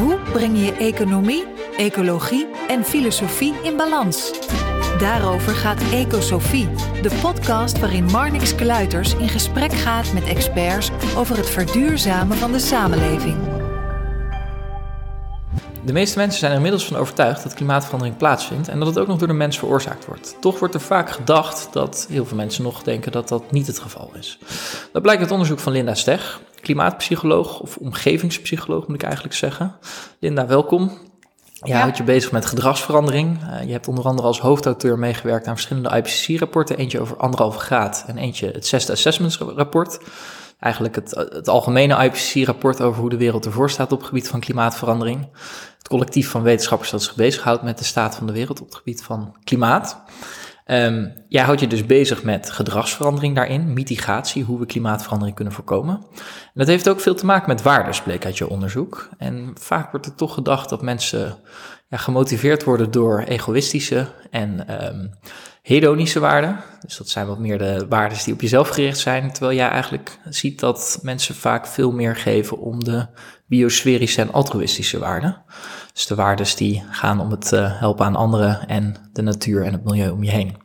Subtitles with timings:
[0.00, 1.44] Hoe breng je economie,
[1.76, 4.32] ecologie en filosofie in balans?
[4.98, 6.68] Daarover gaat Ecosofie,
[7.02, 12.58] de podcast waarin Marnix Kluiters in gesprek gaat met experts over het verduurzamen van de
[12.58, 13.49] samenleving.
[15.84, 19.06] De meeste mensen zijn er inmiddels van overtuigd dat klimaatverandering plaatsvindt en dat het ook
[19.06, 20.36] nog door de mens veroorzaakt wordt.
[20.40, 23.78] Toch wordt er vaak gedacht dat heel veel mensen nog denken dat dat niet het
[23.78, 24.38] geval is.
[24.92, 29.74] Dat blijkt uit onderzoek van Linda Steg, klimaatpsycholoog of omgevingspsycholoog moet ik eigenlijk zeggen.
[30.18, 30.98] Linda, welkom.
[31.62, 33.38] Je houdt je bezig met gedragsverandering.
[33.42, 36.76] Uh, je hebt onder andere als hoofdauteur meegewerkt aan verschillende IPCC-rapporten.
[36.76, 39.98] Eentje over anderhalve graad en eentje het zesde assessments-rapport.
[40.60, 44.40] Eigenlijk het, het algemene IPCC-rapport over hoe de wereld ervoor staat op het gebied van
[44.40, 45.28] klimaatverandering.
[45.78, 48.76] Het collectief van wetenschappers dat zich bezighoudt met de staat van de wereld op het
[48.76, 50.02] gebied van klimaat.
[50.66, 55.94] Um, jij houdt je dus bezig met gedragsverandering daarin, mitigatie, hoe we klimaatverandering kunnen voorkomen.
[55.94, 59.08] En dat heeft ook veel te maken met waardes, bleek uit je onderzoek.
[59.18, 61.38] En vaak wordt er toch gedacht dat mensen
[61.88, 65.10] ja, gemotiveerd worden door egoïstische en um,
[65.62, 66.60] hedonische waarden.
[66.80, 69.32] Dus dat zijn wat meer de waarden die op jezelf gericht zijn.
[69.32, 73.06] Terwijl jij eigenlijk ziet dat mensen vaak veel meer geven om de
[73.46, 75.42] biosferische en altruïstische waarden.
[75.92, 79.72] Dus de waarden die gaan om het uh, helpen aan anderen en de natuur en
[79.72, 80.56] het milieu om je heen.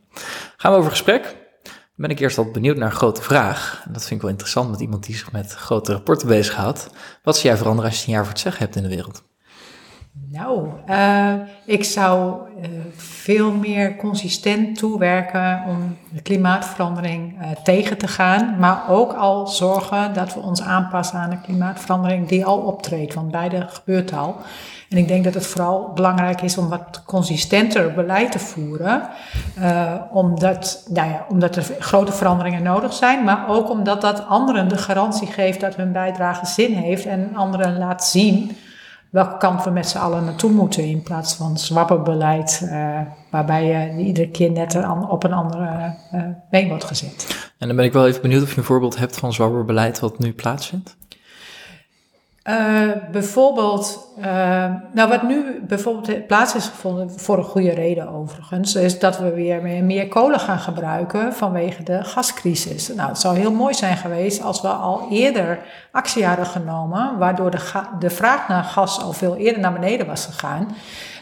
[0.58, 1.24] Gaan we over gesprek.
[1.64, 3.82] Dan ben ik eerst al benieuwd naar een grote vraag.
[3.86, 6.90] En dat vind ik wel interessant met iemand die zich met grote rapporten bezighoudt.
[7.24, 9.24] Wat zie jij veranderen als je een jaar voor het zeggen hebt in de wereld?
[10.36, 11.34] Nou, uh,
[11.66, 18.56] ik zou uh, veel meer consistent toewerken om de klimaatverandering uh, tegen te gaan.
[18.60, 23.14] Maar ook al zorgen dat we ons aanpassen aan de klimaatverandering die al optreedt.
[23.14, 24.36] Want beide gebeurt al.
[24.90, 29.10] En ik denk dat het vooral belangrijk is om wat consistenter beleid te voeren.
[30.12, 34.78] Omdat, nou ja, omdat er grote veranderingen nodig zijn, maar ook omdat dat anderen de
[34.78, 38.58] garantie geeft dat hun bijdrage zin heeft en anderen laat zien
[39.16, 40.84] welke kant we met z'n allen naartoe moeten.
[40.84, 43.00] In plaats van zwabberbeleid, uh,
[43.32, 44.78] waarbij je iedere keer net
[45.10, 47.52] op een andere uh, been wordt gezet.
[47.58, 50.20] En dan ben ik wel even benieuwd of je een voorbeeld hebt van zwabberbeleid wat
[50.20, 50.98] nu plaatsvindt.
[52.50, 54.26] Uh, bijvoorbeeld, uh,
[54.94, 59.34] nou wat nu bijvoorbeeld plaats is gevonden, voor een goede reden overigens, is dat we
[59.34, 62.88] weer meer, kolen gaan gebruiken vanwege de gascrisis.
[62.88, 65.60] Nou, het zou heel mooi zijn geweest als we al eerder
[65.92, 70.26] actie hadden genomen, waardoor de, de vraag naar gas al veel eerder naar beneden was
[70.26, 70.76] gegaan.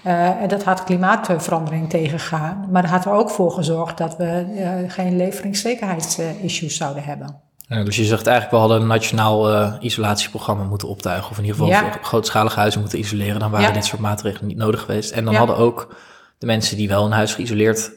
[0.05, 4.85] Uh, en dat had klimaatverandering tegengaan, maar dat had er ook voor gezorgd dat we
[4.88, 7.53] geen leveringszekerheidsissues zouden hebben.
[7.68, 11.31] Ja, dus je zegt eigenlijk, we hadden een nationaal uh, isolatieprogramma moeten optuigen.
[11.31, 11.97] Of in ieder geval ja.
[12.01, 13.40] grootschalige huizen moeten isoleren.
[13.40, 13.74] Dan waren ja.
[13.74, 15.12] dit soort maatregelen niet nodig geweest.
[15.12, 15.96] En dan hadden ook
[16.38, 17.91] de mensen die wel een huis geïsoleerd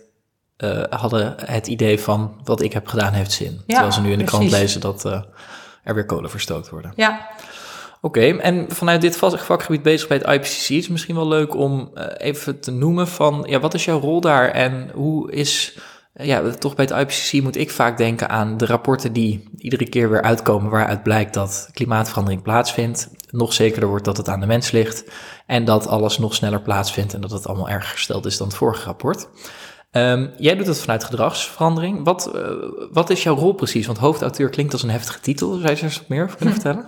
[0.59, 3.60] uh, hadden het idee van wat ik heb gedaan heeft zin.
[3.66, 4.49] Terwijl ze nu in de precies.
[4.49, 5.22] krant lezen dat uh,
[5.82, 6.93] er weer kolen verstookt worden.
[6.97, 7.28] Ja.
[8.00, 11.91] Oké, okay, en vanuit dit vakgebied bezig bij het IPCC is misschien wel leuk om
[12.16, 15.78] even te noemen van ja, wat is jouw rol daar en hoe is
[16.19, 20.10] ja, toch bij het IPCC moet ik vaak denken aan de rapporten die iedere keer
[20.10, 23.09] weer uitkomen waaruit blijkt dat klimaatverandering plaatsvindt.
[23.31, 25.05] Nog zekerder wordt dat het aan de mens ligt
[25.47, 28.56] en dat alles nog sneller plaatsvindt en dat het allemaal erger gesteld is dan het
[28.56, 29.28] vorige rapport.
[29.91, 32.04] Um, jij doet het vanuit gedragsverandering.
[32.04, 32.42] Wat, uh,
[32.92, 33.86] wat is jouw rol precies?
[33.86, 35.48] Want hoofdauteur klinkt als een heftige titel.
[35.48, 36.84] Zou je er eens wat meer over kunnen vertellen?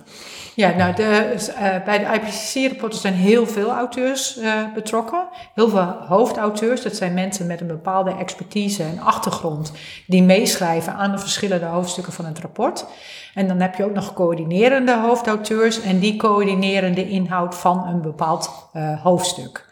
[0.55, 5.29] Ja, nou, de, uh, bij de IPCC-rapporten zijn heel veel auteurs uh, betrokken.
[5.55, 9.73] Heel veel hoofdauteurs, dat zijn mensen met een bepaalde expertise en achtergrond,
[10.07, 12.87] die meeschrijven aan de verschillende hoofdstukken van het rapport.
[13.35, 18.03] En dan heb je ook nog coördinerende hoofdauteurs en die coördineren de inhoud van een
[18.03, 18.71] bepaald
[19.03, 19.68] hoofdstuk.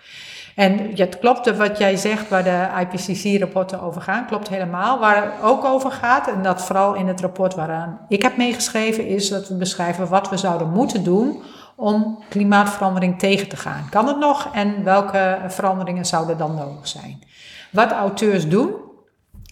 [0.56, 4.98] En het klopt wat jij zegt, waar de IPCC-rapporten over gaan, klopt helemaal.
[4.98, 9.06] Waar het ook over gaat, en dat vooral in het rapport waaraan ik heb meegeschreven,
[9.06, 11.42] is dat we beschrijven wat we zouden moeten doen
[11.76, 13.86] om klimaatverandering tegen te gaan.
[13.90, 17.22] Kan het nog en welke veranderingen zouden dan nodig zijn?
[17.70, 18.74] Wat auteurs doen,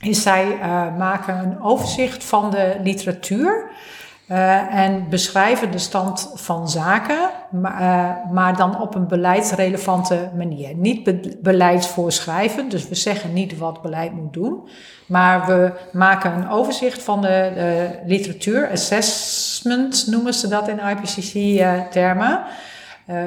[0.01, 3.71] is zij uh, maken een overzicht van de literatuur.
[4.31, 10.75] Uh, en beschrijven de stand van zaken, maar, uh, maar, dan op een beleidsrelevante manier.
[10.75, 14.69] Niet be beleidsvoorschrijvend, dus we zeggen niet wat beleid moet doen,
[15.07, 22.43] maar we maken een overzicht van de, de literatuur, assessment noemen ze dat in IPCC-termen.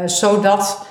[0.06, 0.88] zodat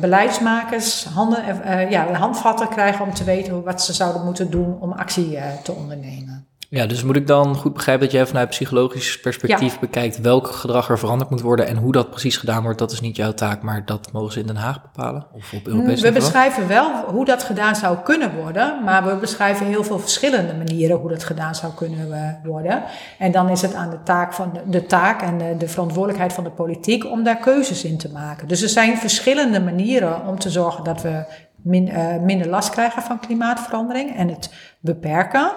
[0.00, 1.44] beleidsmakers handen,
[1.90, 6.46] ja, handvatten krijgen om te weten wat ze zouden moeten doen om actie te ondernemen.
[6.68, 10.88] Ja, dus moet ik dan goed begrijpen dat jij vanuit psychologisch perspectief bekijkt welk gedrag
[10.88, 13.62] er veranderd moet worden en hoe dat precies gedaan wordt, dat is niet jouw taak,
[13.62, 15.26] maar dat mogen ze in Den Haag bepalen?
[15.32, 16.14] Of op Europees niveau?
[16.14, 20.54] We beschrijven wel hoe dat gedaan zou kunnen worden, maar we beschrijven heel veel verschillende
[20.54, 22.82] manieren hoe dat gedaan zou kunnen eh, worden.
[23.18, 26.32] En dan is het aan de taak, van de, de taak en de, de, verantwoordelijkheid
[26.32, 28.48] van de politiek om daar keuzes in te maken.
[28.48, 31.24] Dus er zijn verschillende manieren om te zorgen dat we
[31.62, 35.52] min, uh, minder last krijgen van klimaatverandering en het beperken.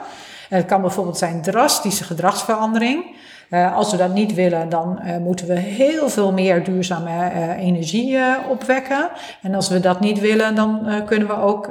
[0.49, 3.15] Het kan bijvoorbeeld zijn drastische gedragsverandering.
[3.49, 7.65] Uh, als we dat niet willen, dan uh, moeten we heel veel meer duurzame uh,
[7.65, 8.17] energie
[8.49, 9.09] opwekken.
[9.41, 11.69] En als we dat niet willen, dan kunnen we ook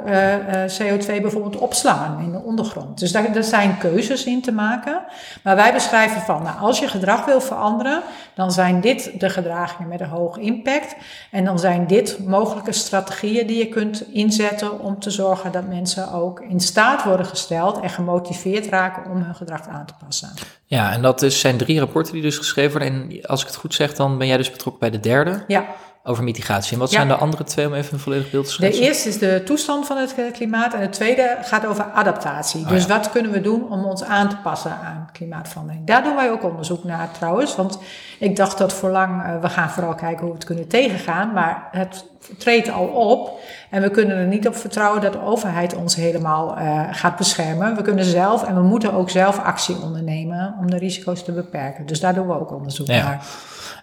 [0.79, 2.99] CO2 bijvoorbeeld opslaan in de ondergrond.
[2.99, 5.01] Dus daar, daar, zijn keuzes in te maken.
[5.43, 8.01] Maar wij beschrijven van, nou, als je gedrag wil veranderen,
[8.33, 10.95] dan zijn dit de gedragingen met een hoog impact.
[11.31, 16.11] En dan zijn dit mogelijke strategieën die je kunt inzetten om te zorgen dat mensen
[16.11, 20.29] ook in staat worden gesteld en gemotiveerd raken om hun gedrag aan te passen.
[20.65, 23.11] Ja, en dat is, zijn drie rapporten die dus geschreven worden.
[23.11, 25.43] En als ik het goed zeg, dan ben jij dus betrokken bij de derde.
[25.47, 25.65] Ja.
[26.03, 26.73] Over mitigatie.
[26.73, 28.81] En wat zijn de andere twee om even een volledig beeld te schetsen?
[28.81, 30.73] De eerste is de toestand van het klimaat.
[30.73, 32.65] En de tweede gaat over adaptatie.
[32.65, 35.85] dus oh wat kunnen we doen om ons aan te passen aan klimaatverandering?
[35.85, 37.55] Daar doen wij ook onderzoek naar trouwens.
[37.55, 37.79] Want
[38.19, 41.33] ik dacht dat voorlang, uh, we gaan vooral kijken hoe we het kunnen tegengaan.
[41.33, 42.05] Maar het
[42.37, 43.39] treedt al op.
[43.69, 47.75] En we kunnen er niet op vertrouwen dat de overheid ons helemaal uh, gaat beschermen.
[47.75, 51.85] We kunnen zelf en we moeten ook zelf actie ondernemen om de risico's te beperken.
[51.85, 53.25] Dus daar doen we ook onderzoek naar.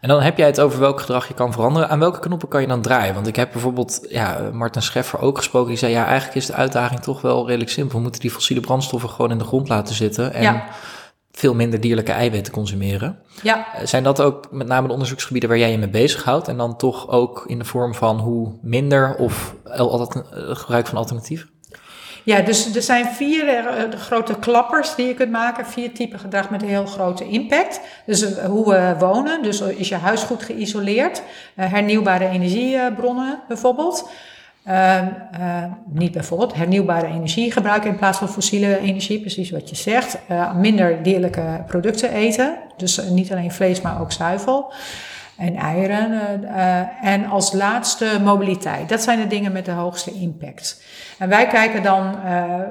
[0.00, 1.88] En dan heb jij het over welk gedrag je kan veranderen.
[1.88, 3.14] Aan welke knoppen kan je dan draaien?
[3.14, 5.68] Want ik heb bijvoorbeeld ja, Martin Scheffer ook gesproken.
[5.68, 7.96] Die zei, ja, eigenlijk is de uitdaging toch wel redelijk simpel.
[7.96, 10.32] We moeten die fossiele brandstoffen gewoon in de grond laten zitten.
[10.32, 10.64] En ja
[11.38, 13.18] veel minder dierlijke eiwitten consumeren.
[13.42, 13.66] Ja.
[13.74, 16.48] Eh, zijn dat ook met name de onderzoeksgebieden waar jij je mee bezighoudt?
[16.48, 20.98] En dan toch ook in de vorm van hoe minder of altijd eh, gebruik van
[20.98, 21.48] alternatieven?
[22.24, 25.66] Ja, dus er zijn vier uh, grote klappers die je kunt maken.
[25.66, 27.80] Vier typen gedrag met een heel grote impact.
[28.06, 29.42] Dus hoe we wonen.
[29.42, 31.22] Dus is je huis goed geïsoleerd.
[31.54, 34.10] Hernieuwbare energiebronnen bijvoorbeeld.
[34.66, 39.76] Ehm, eh, niet bijvoorbeeld hernieuwbare energie gebruiken in plaats van fossiele energie, precies wat je
[39.76, 40.18] zegt.
[40.30, 44.72] Uh, minder dierlijke producten eten, dus eh, niet alleen vlees, maar ook zuivel
[45.36, 46.20] en eieren.
[47.02, 48.88] en als laatste mobiliteit.
[48.88, 50.82] Dat zijn de dingen met de hoogste impact.
[51.18, 52.16] En wij kijken dan,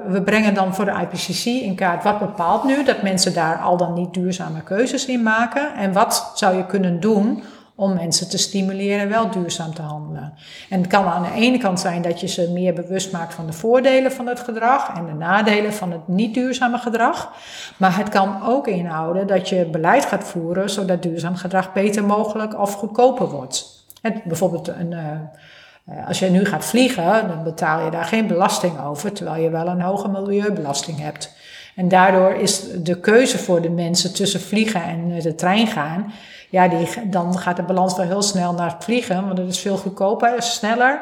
[0.07, 3.77] we brengen dan voor de IPCC in kaart wat bepaalt nu dat mensen daar al
[3.77, 5.75] dan niet duurzame keuzes in maken.
[5.75, 7.43] En wat zou je kunnen doen
[7.75, 10.33] om mensen te stimuleren wel duurzaam te handelen.
[10.69, 13.45] En het kan aan de ene kant zijn dat je ze meer bewust maakt van
[13.45, 17.33] de voordelen van het gedrag en de nadelen van het niet duurzame gedrag.
[17.77, 22.59] Maar het kan ook inhouden dat je beleid gaat voeren zodat duurzaam gedrag beter mogelijk
[22.59, 23.85] of goedkoper wordt.
[24.01, 24.91] En bijvoorbeeld een.
[24.91, 29.49] Uh, als je nu gaat vliegen, dan betaal je daar geen belasting over, terwijl je
[29.49, 31.33] wel een hoge milieubelasting hebt.
[31.75, 36.13] En daardoor is de keuze voor de mensen tussen vliegen en de trein gaan,
[36.55, 39.59] ja, die, dan gaat de balans wel heel snel naar het vliegen, want het is
[39.59, 41.01] veel goedkoper, sneller.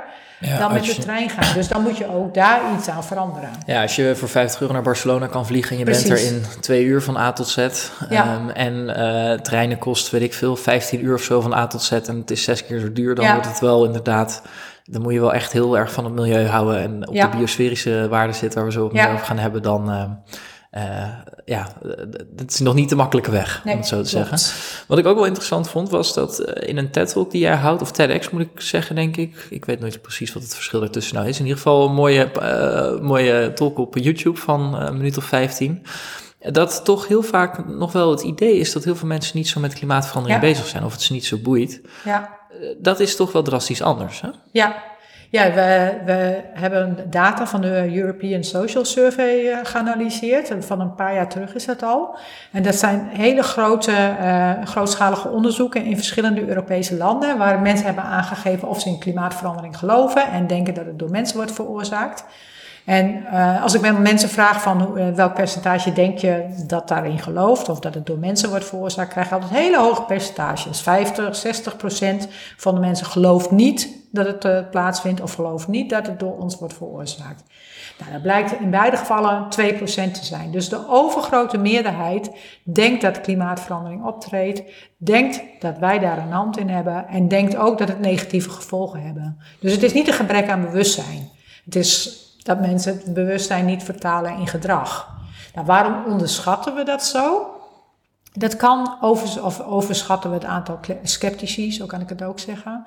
[0.59, 1.53] dan met de trein gaan.
[1.53, 3.50] Dus dan moet je ook daar iets aan veranderen.
[3.65, 6.44] Ja, als je voor 50 euro naar Barcelona kan vliegen en je bent er in
[6.59, 7.57] twee uur van A tot Z.
[7.57, 11.81] Um, en uh, treinen kost, weet ik veel, 15 uur of zo van A tot
[11.81, 14.41] Z en het is zes keer zo duur, dan wordt het wel inderdaad.
[14.83, 18.07] Dan moet je wel echt heel erg van het milieu houden en op de biosferische
[18.10, 19.62] waarde zitten waar we zo over gaan hebben.
[19.62, 20.03] Dan, uh,
[20.83, 21.03] uh,
[21.45, 21.73] ja,
[22.29, 24.38] dat is nog niet de makkelijke weg, om het zo te zeggen.
[24.88, 27.81] Wat ik ook wel interessant vond, was dat uh, in een TED-talk die jij houdt,
[27.81, 29.47] of TEDx moet ik zeggen, denk ik.
[29.50, 31.38] Ik weet nooit precies wat het verschil ertussen nou is.
[31.38, 35.85] In ieder geval een mooie, uh, mooie talk op YouTube van een minuut of 15.
[36.39, 39.59] Dat toch heel vaak nog wel het idee is dat heel veel mensen niet zo
[39.59, 41.81] met klimaatverandering bezig zijn, of het ze niet zo boeit.
[42.03, 42.41] Ja.
[42.77, 44.29] Dat is toch wel drastisch anders, hè?
[44.51, 44.83] Ja,
[45.34, 50.54] ja, we, we hebben data van de European Social Survey uh, geanalyseerd.
[50.60, 52.18] Van een paar jaar terug is dat al.
[52.52, 57.38] En dat zijn hele grote, uh, grootschalige onderzoeken in verschillende Europese landen.
[57.38, 61.36] Waar mensen hebben aangegeven of ze in klimaatverandering geloven en denken dat het door mensen
[61.36, 62.25] wordt veroorzaakt.
[62.86, 67.20] En uh, als ik met mensen vraag van uh, welk percentage denk je dat daarin
[67.20, 70.82] gelooft of dat het door mensen wordt veroorzaakt, krijg je altijd hele hoge percentages.
[70.82, 75.90] 50, 60 procent van de mensen gelooft niet dat het uh, plaatsvindt of gelooft niet
[75.90, 77.44] dat het door ons wordt veroorzaakt.
[78.00, 79.48] Nou, dat blijkt in beide gevallen 2%
[79.86, 80.52] te zijn.
[80.52, 82.32] Dus de overgrote meerderheid
[82.63, 84.62] denkt dat klimaatverandering optreedt,
[84.98, 89.02] denkt dat wij daar een hand in hebben en denkt ook dat het negatieve gevolgen
[89.02, 89.38] hebben.
[89.60, 91.30] Dus het is niet een gebrek aan bewustzijn.
[91.66, 95.12] Het is dat mensen het bewustzijn niet vertalen in gedrag.
[95.53, 97.47] Nou, waarom onderschatten we dat zo?
[98.35, 102.85] Dat kan, over, of overschatten we het aantal sceptici, zo kan ik het ook zeggen.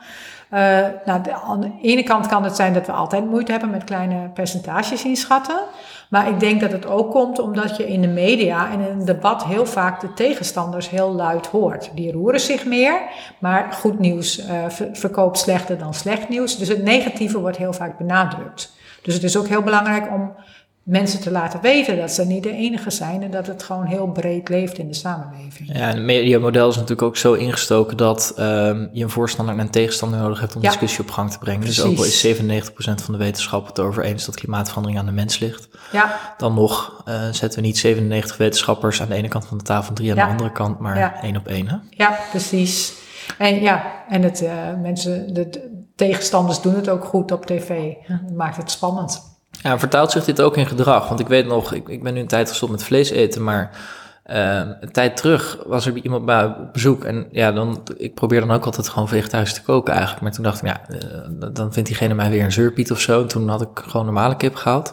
[0.52, 0.60] Uh,
[1.04, 4.28] nou, aan de ene kant kan het zijn dat we altijd moeite hebben met kleine
[4.28, 5.58] percentages inschatten.
[6.10, 9.04] Maar ik denk dat het ook komt omdat je in de media en in een
[9.04, 11.90] debat heel vaak de tegenstanders heel luid hoort.
[11.94, 13.00] Die roeren zich meer,
[13.38, 16.58] maar goed nieuws uh, verkoopt slechter dan slecht nieuws.
[16.58, 18.74] Dus het negatieve wordt heel vaak benadrukt.
[19.06, 20.34] Dus het is ook heel belangrijk om
[20.82, 24.06] mensen te laten weten dat ze niet de enige zijn en dat het gewoon heel
[24.06, 25.68] breed leeft in de samenleving.
[25.72, 29.60] Ja, en het mediamodel is natuurlijk ook zo ingestoken dat um, je een voorstander en
[29.60, 30.68] een tegenstander nodig hebt om ja.
[30.68, 31.60] discussie op gang te brengen.
[31.60, 31.82] Precies.
[31.82, 32.26] Dus ook al is
[33.00, 35.68] 97% van de wetenschap het erover eens dat klimaatverandering aan de mens ligt.
[35.92, 36.34] Ja.
[36.36, 39.88] Dan nog uh, zetten we niet 97 wetenschappers aan de ene kant van de tafel
[39.88, 40.24] en drie aan ja.
[40.24, 41.68] de andere kant, maar één op één.
[41.68, 41.76] Hè?
[41.90, 42.92] Ja, precies.
[43.38, 44.50] En ja, en het, uh,
[44.82, 47.92] mensen, de tegenstanders doen het ook goed op tv.
[48.08, 49.22] Dat maakt het spannend.
[49.50, 51.08] Ja, vertaalt zich dit ook in gedrag?
[51.08, 53.70] Want ik weet nog, ik, ik ben nu een tijd gestopt met vlees eten, maar
[54.26, 57.04] uh, een tijd terug was er iemand bij op bezoek.
[57.04, 60.22] En ja, dan, ik probeer dan ook altijd gewoon vegetarisch te koken eigenlijk.
[60.22, 63.20] Maar toen dacht ik, ja, uh, dan vindt diegene mij weer een zeurpiet of zo.
[63.20, 64.92] En toen had ik gewoon normale kip gehaald.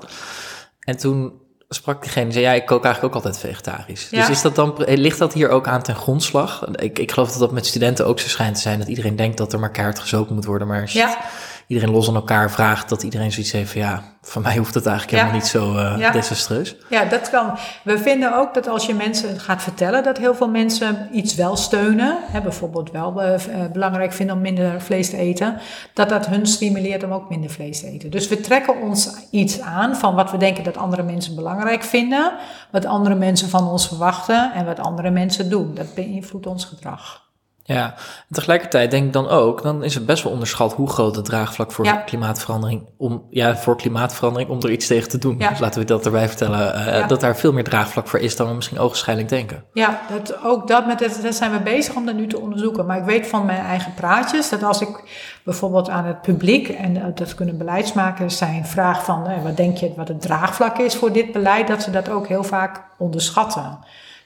[0.80, 1.34] En toen
[1.74, 4.08] sprak diegene, zei ja, ik kook eigenlijk ook altijd vegetarisch.
[4.12, 4.20] Ja.
[4.20, 6.65] Dus is dat dan, ligt dat hier ook aan ten grondslag?
[6.75, 9.38] Ik, ik geloof dat dat met studenten ook zo schijnt te zijn, dat iedereen denkt
[9.38, 10.68] dat er maar kaart gezopen moet worden.
[10.68, 11.18] Maar ja
[11.74, 14.86] iedereen los aan elkaar vraagt, dat iedereen zoiets heeft van ja, van mij hoeft het
[14.86, 16.12] eigenlijk helemaal niet zo uh, ja.
[16.12, 16.75] desastreus.
[16.89, 17.58] Ja, dat kan.
[17.84, 21.56] We vinden ook dat als je mensen gaat vertellen dat heel veel mensen iets wel
[21.56, 23.36] steunen, hè, bijvoorbeeld wel uh,
[23.72, 25.58] belangrijk vinden om minder vlees te eten,
[25.94, 28.12] dat dat hun stimuleert om ook minder vlees te eten.
[28.12, 32.34] Dus we trekken ons iets aan van wat we denken dat andere mensen belangrijk vinden,
[32.72, 35.74] wat andere mensen van ons verwachten en wat andere mensen doen.
[35.74, 37.22] Dat beïnvloedt ons gedrag.
[37.65, 41.15] Ja, en tegelijkertijd denk ik dan ook, dan is het best wel onderschat hoe groot
[41.15, 41.96] het draagvlak voor ja.
[41.96, 45.36] klimaatverandering, om, ja, voor klimaatverandering, om er iets tegen te doen.
[45.39, 45.50] Ja.
[45.50, 47.08] Dus laten we dat erbij vertellen, uh, ja.
[47.08, 49.63] dat daar veel meer draagvlak voor is dan we misschien ogenschijnlijk denken.
[49.74, 52.86] Ja, dat, ook dat, met het, dat zijn we bezig om dat nu te onderzoeken.
[52.86, 55.03] Maar ik weet van mijn eigen praatjes, dat als ik
[55.43, 59.93] bijvoorbeeld aan het publiek, en dat kunnen beleidsmakers zijn, vraag van, uh, wat denk je
[59.96, 63.79] wat het draagvlak is voor dit beleid, dat ze dat ook heel vaak onderschatten.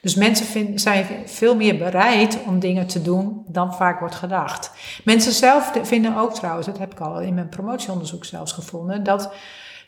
[0.08, 4.72] Dus mensen vind, zijn veel meer bereid om dingen te doen dan vaak wordt gedacht.
[5.04, 9.34] Mensen zelf vinden ook trouwens, dat heb ik al in mijn promotieonderzoek zelfs gevonden, dat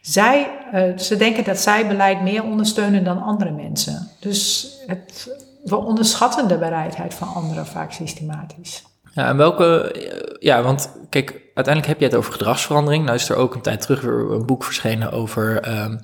[0.01, 4.07] zij, uh, ze denken dat zij beleid meer ondersteunen dan andere mensen.
[4.19, 8.83] Dus het, we onderschatten de bereidheid van anderen vaak systematisch.
[9.13, 9.95] Ja, en welke,
[10.39, 13.03] ja, want kijk, uiteindelijk heb je het over gedragsverandering.
[13.03, 15.99] Nou is er ook een tijd terug weer een boek verschenen over um,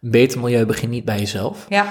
[0.00, 1.66] beter milieu begint niet bij jezelf.
[1.68, 1.86] Ja.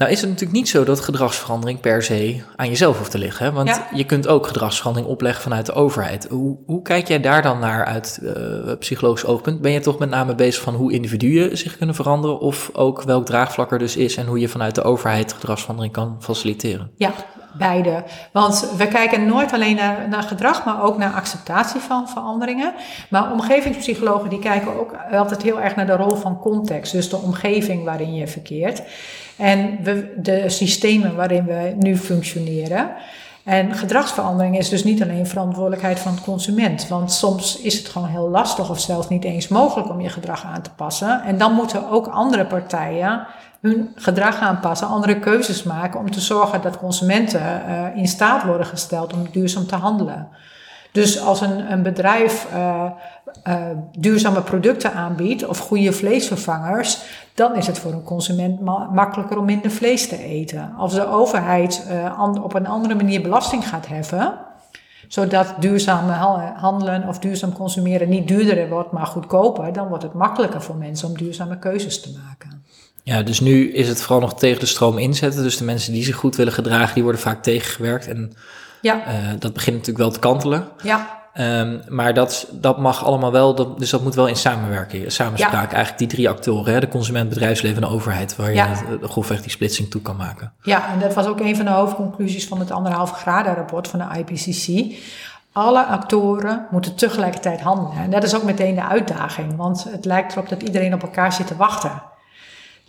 [0.00, 3.46] Nou is het natuurlijk niet zo dat gedragsverandering per se aan jezelf hoeft te liggen.
[3.46, 3.52] Hè?
[3.52, 3.88] Want ja.
[3.94, 6.26] je kunt ook gedragsverandering opleggen vanuit de overheid.
[6.30, 8.32] Hoe, hoe kijk jij daar dan naar uit uh,
[8.78, 9.60] psychologisch oogpunt?
[9.60, 12.38] Ben je toch met name bezig van hoe individuen zich kunnen veranderen?
[12.38, 16.16] Of ook welk draagvlak er dus is en hoe je vanuit de overheid gedragsverandering kan
[16.20, 16.90] faciliteren?
[16.96, 17.12] Ja,
[17.60, 18.02] beide.
[18.32, 19.78] Want we kijken nooit alleen
[20.10, 22.72] naar, gedrag, maar ook naar acceptatie van veranderingen.
[23.08, 26.92] Maar omgevingspsychologen die kijken ook altijd heel erg naar de rol van context.
[26.92, 28.82] Dus de omgeving waarin je verkeert.
[29.36, 29.78] En
[30.16, 32.90] de systemen waarin we nu functioneren.
[33.44, 36.88] En gedragsverandering is dus niet alleen verantwoordelijkheid van de consument.
[36.88, 40.44] Want soms is het gewoon heel lastig of zelfs niet eens mogelijk om je gedrag
[40.44, 41.22] aan te passen.
[41.22, 43.26] En dan moeten ook andere partijen
[43.60, 48.66] hun gedrag aanpassen, andere keuzes maken om te zorgen dat consumenten uh, in staat worden
[48.66, 50.28] gesteld om duurzaam te handelen.
[50.92, 52.84] Dus als een, een bedrijf uh,
[53.48, 53.54] uh,
[53.98, 57.02] duurzame producten aanbiedt of goede vleesvervangers,
[57.34, 60.74] dan is het voor een consument ma makkelijker om minder vlees te eten.
[60.78, 61.86] Als de overheid
[62.42, 64.38] op een andere manier belasting gaat heffen,
[65.08, 66.08] zodat duurzaam
[66.56, 71.08] handelen of duurzaam consumeren niet duurder wordt, maar goedkoper, dan wordt het makkelijker voor mensen
[71.08, 72.59] om duurzame keuzes te maken.
[73.02, 75.42] Ja, dus nu is het vooral nog tegen de stroom inzetten.
[75.42, 78.08] Dus de mensen die zich goed willen gedragen, die worden vaak tegengewerkt.
[78.08, 78.32] En
[78.80, 78.94] ja.
[78.96, 80.68] Uh, dat begint natuurlijk wel te kantelen.
[80.82, 81.18] Ja.
[81.34, 85.70] Um, maar dat, dat mag allemaal wel, dat, dus dat moet wel in samenwerking, samenspraak.
[85.70, 85.76] Ja.
[85.76, 88.66] Eigenlijk die drie actoren, hè, de consument, bedrijfsleven en de overheid, waar ja.
[88.66, 90.52] je de, grofweg die splitsing toe kan maken.
[90.62, 93.98] Ja, en dat was ook een van de hoofdconclusies van het anderhalf graden rapport van
[93.98, 94.94] de IPCC.
[95.52, 98.02] Alle actoren moeten tegelijkertijd handelen.
[98.02, 101.32] En dat is ook meteen de uitdaging, want het lijkt erop dat iedereen op elkaar
[101.32, 102.02] zit te wachten.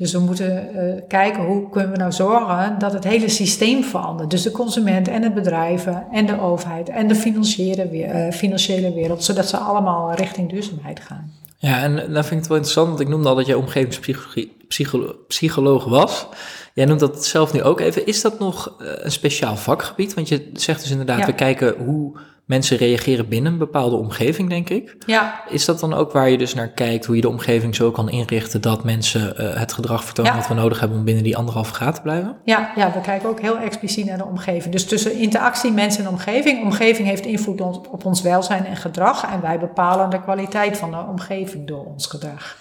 [0.02, 4.30] Dus we moeten uh, kijken hoe kunnen we nou zorgen dat het hele systeem verandert.
[4.30, 9.24] Dus de consument en de bedrijven en de overheid en de financiële, uh, financiële wereld,
[9.24, 11.32] zodat ze allemaal richting duurzaamheid gaan.
[11.58, 15.86] Ja, en dat vind ik het wel interessant, want ik noemde al dat jij omgevingspsycholoog
[15.86, 16.28] was.
[16.74, 18.06] Jij noemt dat zelf nu ook even.
[18.06, 20.14] Is dat nog uh, een speciaal vakgebied?
[20.14, 21.26] Want je zegt dus inderdaad, ja.
[21.26, 22.18] we kijken hoe
[22.52, 24.96] mensen reageren binnen een bepaalde omgeving, denk ik.
[25.06, 27.92] Ja, Is dat dan ook waar je dus naar kijkt, hoe je de omgeving zo
[27.92, 30.38] kan inrichten dat mensen eh, het gedrag vertonen Ja.
[30.38, 32.36] wat we nodig hebben om binnen die anderhalve graad te blijven?
[32.46, 34.72] ja, ja, we kijken ook heel expliciet naar de omgeving.
[34.74, 36.64] Dus tussen interactie, mensen en omgeving.
[36.64, 39.26] Omgeving heeft invloed op ons welzijn en gedrag.
[39.34, 42.58] En wij bepalen de kwaliteit van de omgeving door ons gedrag.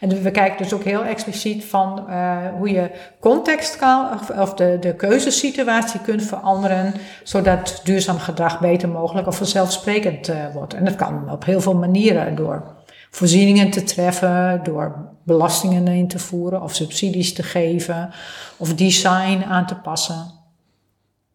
[0.00, 4.54] En we kijken dus ook heel expliciet van eh, hoe je context kan, of, of
[4.54, 10.74] de, de keuzesituatie kunt veranderen, zodat duurzaam gedrag beter mogelijk of vanzelfsprekend eh, wordt.
[10.74, 12.74] En dat kan op heel veel manieren door
[13.10, 18.10] voorzieningen te treffen, door belastingen in te voeren of subsidies te geven
[18.56, 20.34] of design aan te passen.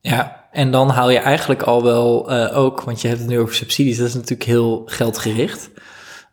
[0.02, 3.40] Ja, en dan haal je eigenlijk al wel eh, ook, want je hebt het nu
[3.40, 5.70] over subsidies, dat is natuurlijk heel geldgericht.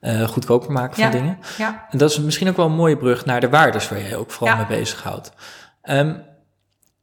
[0.01, 1.11] Eh goedkoper maken van Ja.
[1.11, 1.39] dingen.
[1.59, 4.17] Ja, En dat is misschien ook wel een mooie brug naar de waardes waar jij
[4.17, 4.67] ook vooral Ja.
[4.69, 5.33] mee bezighoudt.
[5.83, 6.15] Ehm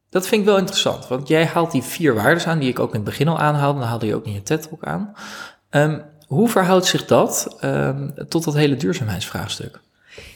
[0.10, 2.90] dat vind ik wel interessant, want jij haalt die vier waardes aan die ik ook
[2.90, 5.14] in het begin al aanhaalde, dan haalde je ook in je TED-talk aan.
[5.70, 9.80] Ehm, hoe verhoudt zich dat ehm, tot dat hele duurzaamheidsvraagstuk?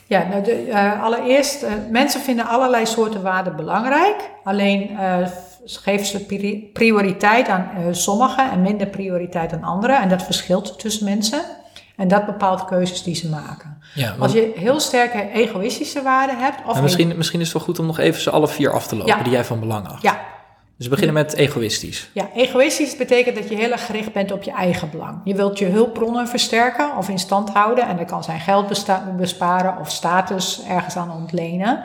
[0.05, 4.29] Ja, nou de, eh, allereerst, eh, mensen vinden allerlei soorten waarden belangrijk.
[4.43, 4.97] Alleen
[5.65, 9.93] geven ze pri- prioriteit aan sommige en minder prioriteit aan andere.
[9.93, 11.41] En dat verschilt tussen mensen.
[11.99, 13.81] En dat bepaalt keuzes die ze maken.
[13.93, 16.57] Ja, Als je heel sterke egoïstische waarden hebt...
[16.65, 18.95] Of misschien, misschien is het wel goed om nog even ze alle vier af te
[18.95, 19.23] lopen Ja.
[19.23, 20.01] die jij van belang acht.
[20.01, 20.19] Ja,
[20.77, 22.09] Dus we beginnen met egoïstisch.
[22.13, 25.21] Ja, egoïstisch betekent dat je heel erg gericht bent op je eigen belang.
[25.23, 27.87] Je wilt je hulpbronnen versterken of in stand houden.
[27.87, 28.67] En dat kan zijn geld
[29.17, 31.83] besparen of status ergens aan ontlenen.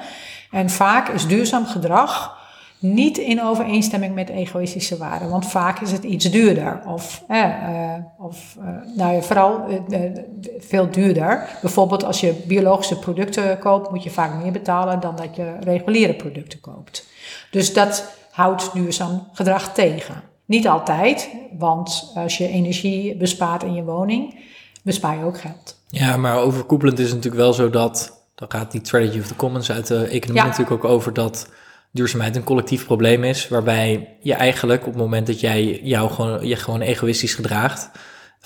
[0.51, 2.37] En vaak is duurzaam gedrag
[2.85, 5.29] niet in overeenstemming met egoïstische waarden.
[5.31, 6.83] Want vaak is het iets duurder.
[6.87, 10.13] Of, eh, of eh, nou ja, vooral eh, eh,
[10.59, 11.49] veel duurder.
[11.63, 16.15] Bijvoorbeeld als je biologische producten koopt, moet je vaak meer betalen dan dat je reguliere
[16.15, 17.07] producten koopt.
[17.51, 20.15] Dus dat houdt duurzaam gedrag tegen.
[20.45, 24.39] Niet altijd, want als je energie bespaart in je woning,
[24.83, 25.79] bespaar je ook geld.
[25.89, 29.37] Ja, maar overkoepelend is het natuurlijk wel zo dat, dan gaat die strategy of the
[29.37, 30.49] commons uit de economie Ja.
[30.49, 31.49] natuurlijk ook over dat
[31.95, 36.47] duurzaamheid een collectief probleem is, waarbij je eigenlijk op het moment dat jij jou gewoon,
[36.47, 37.91] je gewoon egoïstisch gedraagt,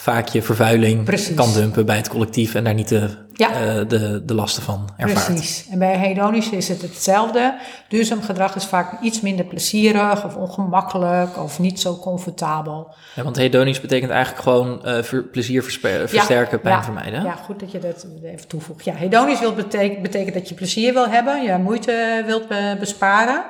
[0.01, 1.35] vaak je vervuiling Precies.
[1.35, 3.51] kan dumpen bij het collectief en daar niet de, Ja.
[3.53, 5.25] eh, de, de lasten van ervaart.
[5.27, 5.67] Precies.
[5.71, 7.59] En bij hedonisch is het hetzelfde.
[7.89, 12.95] Duurzaam gedrag is vaak iets minder plezierig of ongemakkelijk of niet zo comfortabel.
[13.15, 17.23] Ja, want hedonisch betekent eigenlijk gewoon eh, ver- plezier versterken, pijn ja, vermijden.
[17.23, 18.85] Ja, goed dat je dat even toevoegt.
[18.85, 23.45] Ja, hedonisch wil betek- betekent dat je plezier wil hebben, je moeite wilt be- besparen.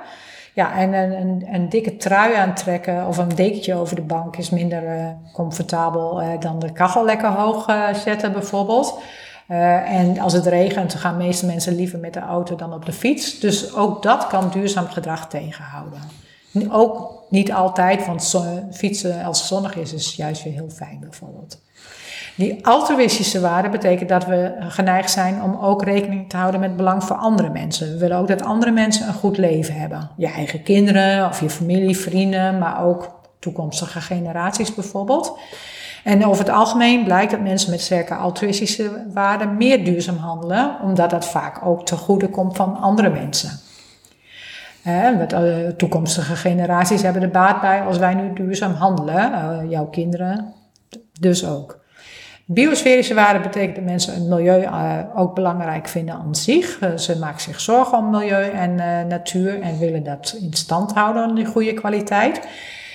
[0.59, 4.51] Ja, en een, een, een dikke trui aantrekken of een dekentje over de bank is
[4.51, 9.01] minder eh, comfortabel eh, dan de kachel lekker hoog eh, zetten bijvoorbeeld.
[9.47, 12.93] En als het regent, gaan de meeste mensen liever met de auto dan op de
[12.93, 13.41] fiets.
[13.41, 16.01] Dus ook dat kan duurzaam gedrag tegenhouden.
[16.71, 18.41] Ook niet altijd, want
[18.73, 21.61] fietsen als het zonnig is, is juist weer heel fijn bijvoorbeeld.
[22.39, 27.05] Die altruïstische waarde betekent dat we geneigd zijn om ook rekening te houden met belang
[27.05, 27.93] voor andere mensen.
[27.93, 30.11] We willen ook dat andere mensen een goed leven hebben.
[30.17, 35.39] Je eigen kinderen of je familie, vrienden, maar ook toekomstige generaties bijvoorbeeld.
[36.05, 41.11] En over het algemeen blijkt dat mensen met sterke altruïstische waarden meer duurzaam handelen, omdat
[41.11, 43.51] dat vaak ook ten goede komt van andere mensen.
[44.83, 49.33] Eh, toekomstige generaties hebben er baat bij als wij nu duurzaam handelen.
[49.33, 50.55] Eh, jouw kinderen
[51.21, 51.78] dus ook.
[52.51, 56.79] Biosferische waarden betekent dat mensen het milieu eh, ook belangrijk vinden aan zich.
[56.79, 60.93] Eh, ze maken zich zorgen om milieu en eh, natuur en willen dat in stand
[60.93, 62.41] houden, die goede kwaliteit.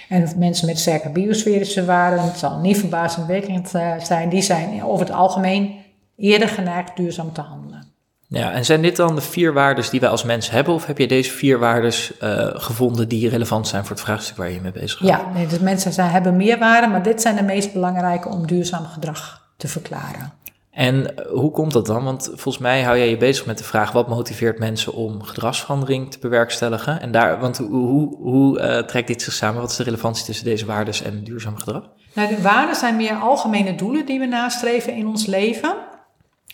[0.09, 3.69] En mensen met sterke biosferische waarden, het zal niet verbazingwekkend
[4.03, 5.75] zijn, die zijn over het algemeen
[6.17, 7.91] eerder geneigd duurzaam te handelen.
[8.27, 10.73] Ja, en zijn dit dan de vier waardes die wij als mens hebben?
[10.73, 14.51] Of heb je deze vier waardes eh, gevonden die relevant zijn voor het vraagstuk waar
[14.51, 15.11] je mee bezig bent?
[15.11, 18.47] Ja, nee, dus mensen zijn, hebben meer waarden, maar dit zijn de meest belangrijke om
[18.47, 20.33] duurzaam gedrag te verklaren.
[20.73, 22.03] En eh, hoe komt dat dan?
[22.03, 26.11] Want volgens mij hou jij je bezig met de vraag: wat motiveert mensen om gedragsverandering
[26.11, 27.01] te bewerkstelligen?
[27.01, 29.61] En daar, want hoe, hoe, hoe eh, trekt dit zich samen?
[29.61, 31.89] Wat is de relevantie tussen deze waardes en duurzaam gedrag?
[32.13, 35.75] Nou, de waarden zijn meer algemene doelen die we nastreven in ons leven,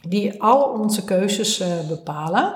[0.08, 2.56] die al onze keuzes eh, bepalen.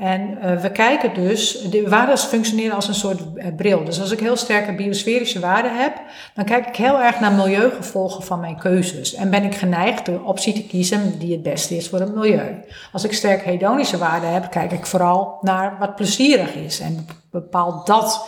[0.00, 3.84] En eh, we kijken dus, de waarden functioneren als een soort eh, bril.
[3.84, 6.00] Dus als ik heel sterke biosferische waarden heb,
[6.34, 9.14] dan kijk ik heel erg naar milieugevolgen van mijn keuzes.
[9.14, 12.64] En ben ik geneigd de optie te kiezen die het beste is voor het milieu.
[12.92, 16.80] Als ik sterk hedonische waarden heb, kijk ik vooral naar wat plezierig is.
[16.80, 18.26] En bepaal dat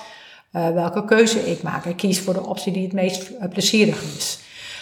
[0.51, 1.85] eh, welke keuze ik maak.
[1.85, 4.39] Ik kies voor de optie die het meest plezierig is.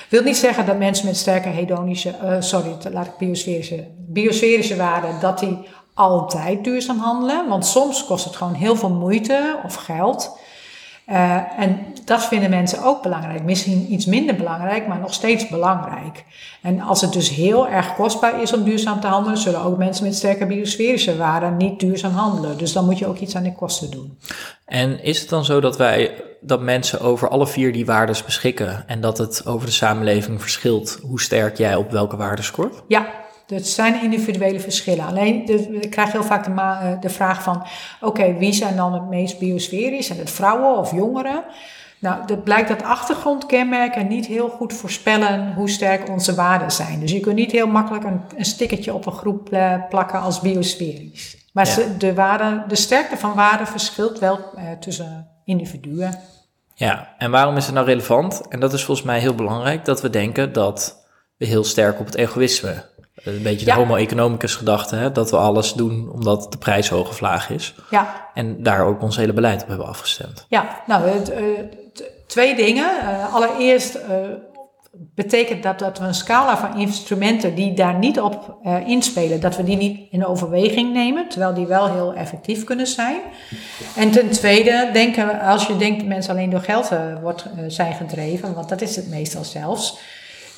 [0.09, 5.39] Wil niet zeggen dat mensen met sterke hedonische, sorry, laat ik biosferische, biosferische waarden, dat
[5.39, 5.59] die
[6.01, 7.49] altijd duurzaam handelen.
[7.49, 10.39] Want soms kost het gewoon heel veel moeite of geld.
[11.09, 13.43] Uh, en dat vinden mensen ook belangrijk.
[13.43, 16.25] Misschien iets minder belangrijk, maar nog steeds belangrijk.
[16.63, 20.05] En als het dus heel erg kostbaar is om duurzaam te handelen, zullen ook mensen
[20.05, 22.59] met sterke biosferische waarden niet duurzaam handelen.
[22.59, 24.19] Dus dan moet je ook iets aan de kosten doen.
[24.65, 28.85] En is het dan zo dat wij dat mensen over alle vier die waarden beschikken
[28.87, 32.83] en dat het over de samenleving verschilt hoe sterk jij op welke waarden scoort?
[32.89, 33.20] Ja,
[33.51, 35.07] het zijn individuele verschillen.
[35.07, 35.49] Alleen,
[35.83, 37.67] ik krijg heel vaak de, eh, de vraag van...
[38.01, 40.07] oké, wie zijn dan het meest biosferisch?
[40.07, 41.45] Zijn het vrouwen of jongeren?
[41.99, 47.01] Nou, het blijkt dat achtergrondkenmerken niet heel goed voorspellen hoe sterk onze waarden zijn.
[47.01, 50.41] Dus je kunt niet heel makkelijk een, een stickertje op een groep eh, plakken als
[50.41, 51.37] biosferisch.
[51.53, 56.19] Maar de, waarde, de sterkte van waarden verschilt wel uh, tussen individuen.
[56.75, 58.49] Ja, en waarom is het nou relevant?
[58.49, 62.07] En dat is volgens mij heel belangrijk dat we denken dat we heel sterk op
[62.07, 62.85] het egoïsme
[63.25, 65.13] een beetje de homo economicus gedachte, hè?
[65.13, 67.75] dat we alles doen omdat de prijs hoge vlaag is.
[67.91, 68.29] Ja.
[68.35, 70.47] En daar ook ons hele beleid op hebben afgestemd.
[70.49, 71.49] Ja, nou, uh,
[72.27, 72.87] twee dingen.
[73.03, 73.99] Uh, allereerst
[75.15, 78.57] betekent dat dat we een scala van instrumenten die daar niet op
[78.87, 83.17] inspelen, dat we die niet in overweging nemen, terwijl die wel heel effectief kunnen zijn.
[83.97, 86.91] En ten tweede, denken, als je denkt dat mensen alleen door geld
[87.23, 89.99] wordt, zijn gedreven, want dat is het meestal zelfs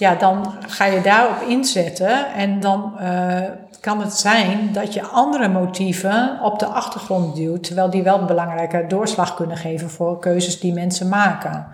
[0.02, 3.40] ja, dan ga je daarop inzetten en dan uh,
[3.80, 8.26] kan het zijn dat je andere motieven op de achtergrond duwt, terwijl die wel een
[8.26, 11.66] belangrijke doorslag kunnen geven voor keuzes die mensen maken.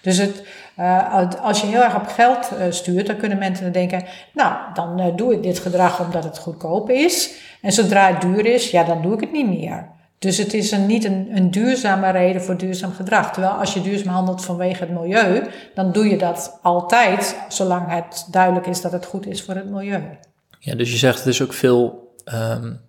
[0.00, 0.46] Dus het,
[0.78, 5.12] uh, als je heel erg op geld uh, stuurt, dan kunnen mensen denken, nou, dan
[5.16, 7.34] doe ik dit gedrag omdat het goedkoop is.
[7.62, 9.93] En zodra het duur is, ja, dan doe ik het niet meer.
[10.24, 13.32] Dus het is een, niet een, een duurzame reden voor duurzaam gedrag.
[13.32, 15.42] Terwijl als je duurzaam handelt vanwege het milieu,
[15.74, 19.70] dan doe je dat altijd, zolang het duidelijk is dat het goed is voor het
[19.70, 20.02] milieu.
[20.58, 22.80] Ja, dus je zegt het is ook veel um,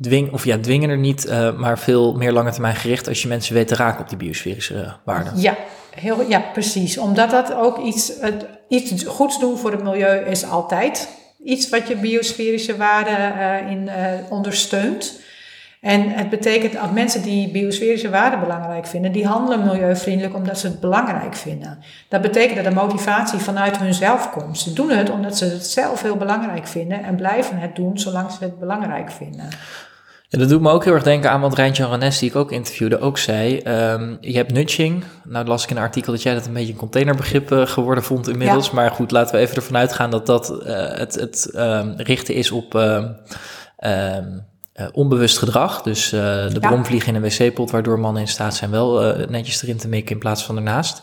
[0.00, 3.28] dwing, of ja, dwingen er niet, uh, maar veel meer lange termijn gericht als je
[3.28, 5.40] mensen weet te raken op die biosferische waarden.
[5.40, 5.56] Ja,
[5.90, 6.98] heel, ja, precies.
[6.98, 11.08] Omdat dat ook iets, het, iets goeds doen voor het milieu is altijd
[11.44, 13.94] iets wat je biosferische waarden uh, in uh,
[14.30, 15.20] ondersteunt.
[15.82, 20.66] En het betekent dat mensen die biosferische waarden belangrijk vinden, die handelen milieuvriendelijk omdat ze
[20.66, 21.78] het belangrijk vinden.
[22.08, 24.58] Dat betekent dat de motivatie vanuit hunzelf komt.
[24.58, 28.30] Ze doen het omdat ze het zelf heel belangrijk vinden en blijven het doen zolang
[28.30, 29.48] ze het belangrijk vinden.
[30.28, 32.52] Ja, dat doet me ook heel erg denken aan wat Rijntje Ranes, die ik ook
[32.52, 33.56] interviewde, ook zei.
[33.56, 35.04] Um, je hebt nudging.
[35.24, 38.04] Nou las ik in een artikel dat jij dat een beetje een containerbegrip uh, geworden
[38.04, 38.70] vond inmiddels.
[38.70, 40.58] Maar goed, laten we even ervan uitgaan dat dat uh,
[40.98, 42.74] het, het um, richten is op...
[42.74, 44.50] Um,
[44.82, 45.82] uh, onbewust gedrag.
[45.82, 46.68] Dus uh, de ja.
[46.68, 50.12] bromvlieg in een wc-pot, waardoor mannen in staat zijn wel uh, netjes erin te mikken
[50.12, 51.02] in plaats van ernaast.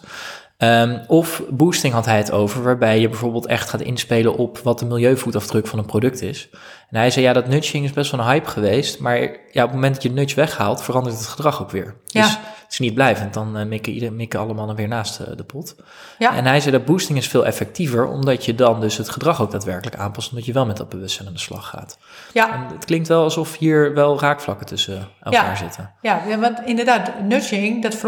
[0.57, 4.79] Um, of boosting had hij het over, waarbij je bijvoorbeeld echt gaat inspelen op wat
[4.79, 6.49] de milieuvoetafdruk van een product is.
[6.91, 9.19] En hij zei, ja, dat nudging is best wel een hype geweest, maar
[9.51, 11.95] ja, op het moment dat je nudge weghaalt, verandert het gedrag ook weer.
[12.05, 12.21] Ja.
[12.21, 15.27] Dus het is niet blijvend, dan uh, mikken, ieder, mikken alle mannen weer naast uh,
[15.35, 15.75] de pot.
[16.17, 16.35] Ja.
[16.35, 19.51] En hij zei, dat boosting is veel effectiever, omdat je dan dus het gedrag ook
[19.51, 21.97] daadwerkelijk aanpast, omdat je wel met dat bewustzijn aan de slag gaat.
[22.33, 22.53] Ja.
[22.53, 25.55] En het klinkt wel alsof hier wel raakvlakken tussen elkaar ja.
[25.55, 25.91] zitten.
[26.01, 28.01] Ja, want inderdaad, nudging, dat,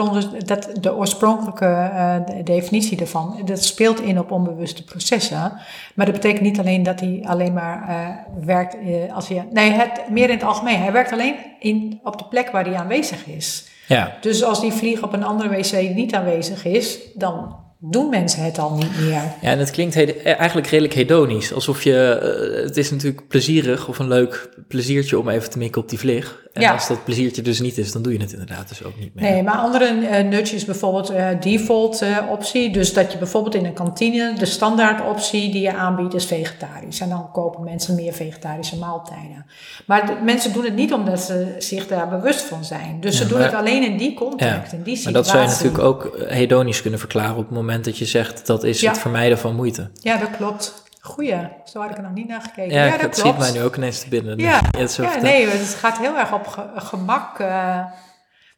[0.45, 5.53] dat de oorspronkelijke uh, definitie daarvan, dat speelt in op onbewuste processen.
[5.95, 8.07] Maar dat betekent niet alleen dat hij alleen maar uh,
[8.71, 9.47] werkt uh, als hij.
[9.51, 10.79] Nee, het, meer in het algemeen.
[10.79, 13.69] Hij werkt alleen in, op de plek waar hij aanwezig is.
[13.87, 14.17] Ja.
[14.21, 18.59] Dus als die vlieg op een andere wc niet aanwezig is, dan doen mensen het
[18.59, 19.11] al niet meer.
[19.11, 21.53] Ja, en het klinkt eigenlijk redelijk hedonisch.
[21.53, 22.19] Alsof je,
[22.57, 25.99] uh, het is natuurlijk plezierig of een leuk pleziertje om even te mikken op die
[25.99, 26.39] vlieg.
[26.53, 26.73] En ja.
[26.73, 29.31] als dat pleziertje dus niet is, dan doe je het inderdaad dus ook niet meer.
[29.31, 32.71] Nee, maar andere uh, nudge is bijvoorbeeld uh, default optie.
[32.71, 36.99] Dus dat je bijvoorbeeld in een kantine, de standaard optie die je aanbiedt is vegetarisch.
[36.99, 39.45] En dan kopen mensen meer vegetarische maaltijden.
[39.85, 42.97] Maar de, mensen doen het niet omdat ze zich daar bewust van zijn.
[42.99, 45.03] Dus ja, ze doen maar, het alleen in die context, ja, in die situatie.
[45.03, 48.45] Maar dat zou je natuurlijk ook hedonisch kunnen verklaren op het moment dat je zegt
[48.45, 49.89] dat is het vermijden van moeite.
[49.93, 50.83] Ja, dat klopt.
[50.99, 52.73] Goeie, zo had ik er nog niet naar gekeken.
[52.73, 53.27] Ja, ja dat het klopt.
[53.27, 54.37] ziet mij nu ook ineens te binnen.
[54.37, 57.39] Ja, ja nee, het gaat heel erg op ge gemak.
[57.39, 57.83] Uh,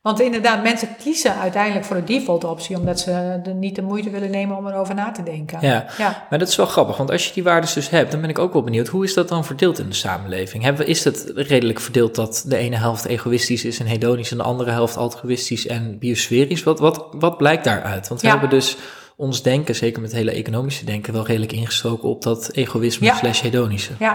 [0.04, 4.10] want inderdaad, mensen kiezen uiteindelijk voor de default optie, omdat ze de, niet de moeite
[4.10, 5.58] willen nemen om erover na te denken.
[5.62, 8.22] Ja, ja, maar dat is wel grappig, want als je die waarden dus hebt, dan
[8.22, 10.64] ben ik ook wel benieuwd, hoe is dat dan verdeeld in de samenleving?
[10.64, 14.44] Hebben, is het redelijk verdeeld dat de ene helft egoïstisch is en hedonisch en de
[14.44, 16.64] andere helft altruïstisch en biosferisch?
[16.64, 18.08] Wat, wat, wat blijkt daaruit?
[18.08, 18.34] Want we ja.
[18.34, 18.78] hebben dus
[19.16, 23.16] ons denken, zeker met het hele economische denken, wel redelijk ingestoken op dat egoïsme ja.
[23.16, 23.94] slash hedonische.
[24.00, 24.14] Ja,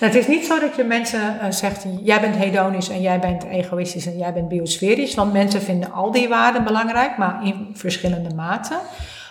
[0.00, 3.20] nou, het is niet zo dat je mensen uh, zegt, jij bent hedonisch en jij
[3.20, 7.70] bent egoïstisch en jij bent biosferisch, want mensen vinden al die waarden belangrijk, maar in
[7.72, 8.78] verschillende maten.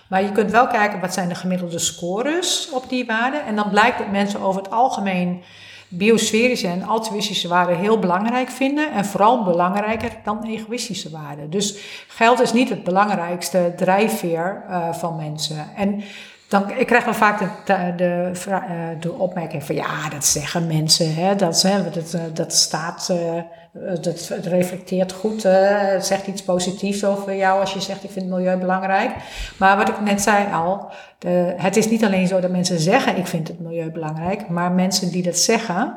[0.07, 3.45] Maar je kunt wel kijken wat zijn de gemiddelde scores op die waarden.
[3.45, 5.43] En dan blijkt dat mensen over het algemeen
[5.97, 8.91] biosferische en altruïstische waarden heel belangrijk vinden.
[8.91, 11.49] En vooral belangrijker dan egoïstische waarden.
[11.49, 11.77] Dus
[12.07, 15.69] geld is niet het belangrijkste drijfveer uh, van mensen.
[15.75, 16.03] En
[16.47, 18.31] dan, ik krijg wel vaak de, de,
[19.01, 21.61] eh, opmerking van ja, dat zeggen mensen, hè, dat,
[21.93, 23.13] dat, eh, dat staat,
[24.01, 28.25] dat het reflecteert goed, het zegt iets positiefs over jou als je zegt ik vind
[28.25, 29.11] het milieu belangrijk.
[29.57, 33.17] Maar wat ik net zei al, de, het is niet alleen zo dat mensen zeggen
[33.17, 35.95] ik vind het milieu belangrijk, maar mensen die dat zeggen,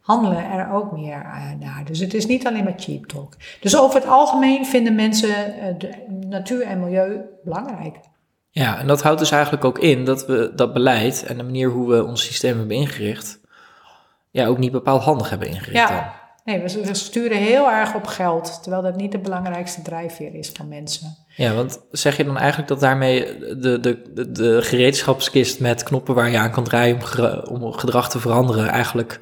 [0.00, 1.26] handelen er ook meer
[1.58, 1.82] naar.
[1.84, 3.32] Dus het is niet alleen maar cheap talk.
[3.60, 5.34] Dus over het algemeen vinden mensen
[5.78, 5.90] de
[6.26, 7.96] natuur en milieu belangrijk.
[8.50, 11.68] Ja, en dat houdt dus eigenlijk ook in dat we dat beleid en de manier
[11.68, 13.40] hoe we ons systeem hebben ingericht,
[14.30, 15.88] ja, ook niet bepaald handig hebben ingericht.
[15.88, 16.14] Ja,
[16.48, 20.68] nee, we, sturen heel erg op geld, terwijl dat niet de belangrijkste drijfveer is van
[20.68, 21.16] mensen.
[21.36, 26.14] Ja, want zeg je dan eigenlijk dat daarmee de, de, de, de gereedschapskist met knoppen
[26.14, 27.00] waar je aan kan draaien
[27.48, 29.20] om, om gedrag te veranderen, eigenlijk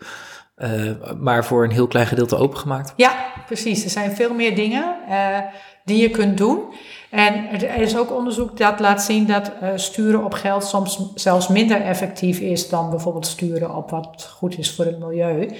[0.57, 2.93] uh, maar voor een heel klein gedeelte opengemaakt?
[2.97, 3.15] Ja,
[3.47, 3.85] precies.
[3.85, 5.39] Er zijn veel meer dingen uh,
[5.85, 6.75] die je kunt doen.
[7.11, 11.49] En er is ook onderzoek dat laat zien dat uh, sturen op geld soms zelfs
[11.49, 15.51] minder effectief is dan bijvoorbeeld sturen op wat goed is voor het milieu.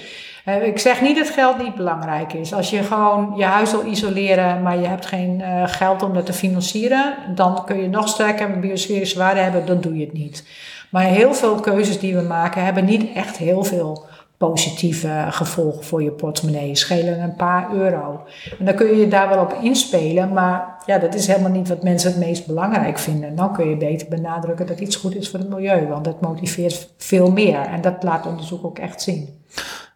[0.45, 2.53] Uh, ik zeg niet dat geld niet belangrijk is.
[2.53, 6.25] Als je gewoon je huis wil isoleren, maar je hebt geen uh, geld om dat
[6.25, 10.43] te financieren, dan kun je nog sterker biosferische waarde hebben, dan doe je het niet.
[10.89, 14.05] Maar heel veel keuzes die we maken hebben niet echt heel veel
[14.37, 16.75] positieve gevolgen voor je portemonnee.
[16.75, 18.23] Schelen een paar euro.
[18.59, 21.83] En dan kun je daar wel op inspelen, maar ja, dat is helemaal niet wat
[21.83, 23.35] mensen het meest belangrijk vinden.
[23.35, 26.93] Dan kun je beter benadrukken dat iets goed is voor het milieu, want dat motiveert
[26.97, 27.59] veel meer.
[27.59, 29.43] En dat laat onderzoek ook echt zien.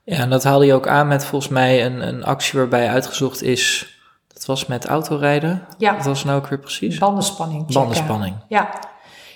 [0.04, 3.42] Ja, en dat haalde je ook aan met volgens mij een, een actie waarbij uitgezocht
[3.42, 3.96] is.
[4.34, 5.62] Dat was met autorijden.
[5.78, 5.96] Ja.
[5.96, 6.98] Dat was nou ook weer precies?
[6.98, 7.60] Bandenspanning.
[7.60, 7.82] Checken.
[7.82, 8.36] Bandenspanning.
[8.48, 8.70] Ja.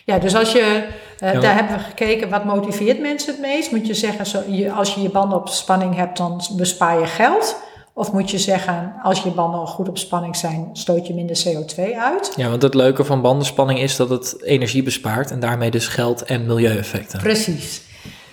[0.05, 0.87] Ja, dus als je,
[1.23, 3.71] uh, daar hebben we gekeken wat motiveert mensen het meest.
[3.71, 7.05] Moet je zeggen, zo, je, als je je banden op spanning hebt, dan bespaar je
[7.05, 7.63] geld.
[7.93, 11.43] Of moet je zeggen, als je banden al goed op spanning zijn, stoot je minder
[11.47, 12.33] CO2 uit?
[12.35, 16.23] Ja, want het leuke van bandenspanning is dat het energie bespaart en daarmee dus geld
[16.23, 17.19] en milieueffecten.
[17.19, 17.81] Precies.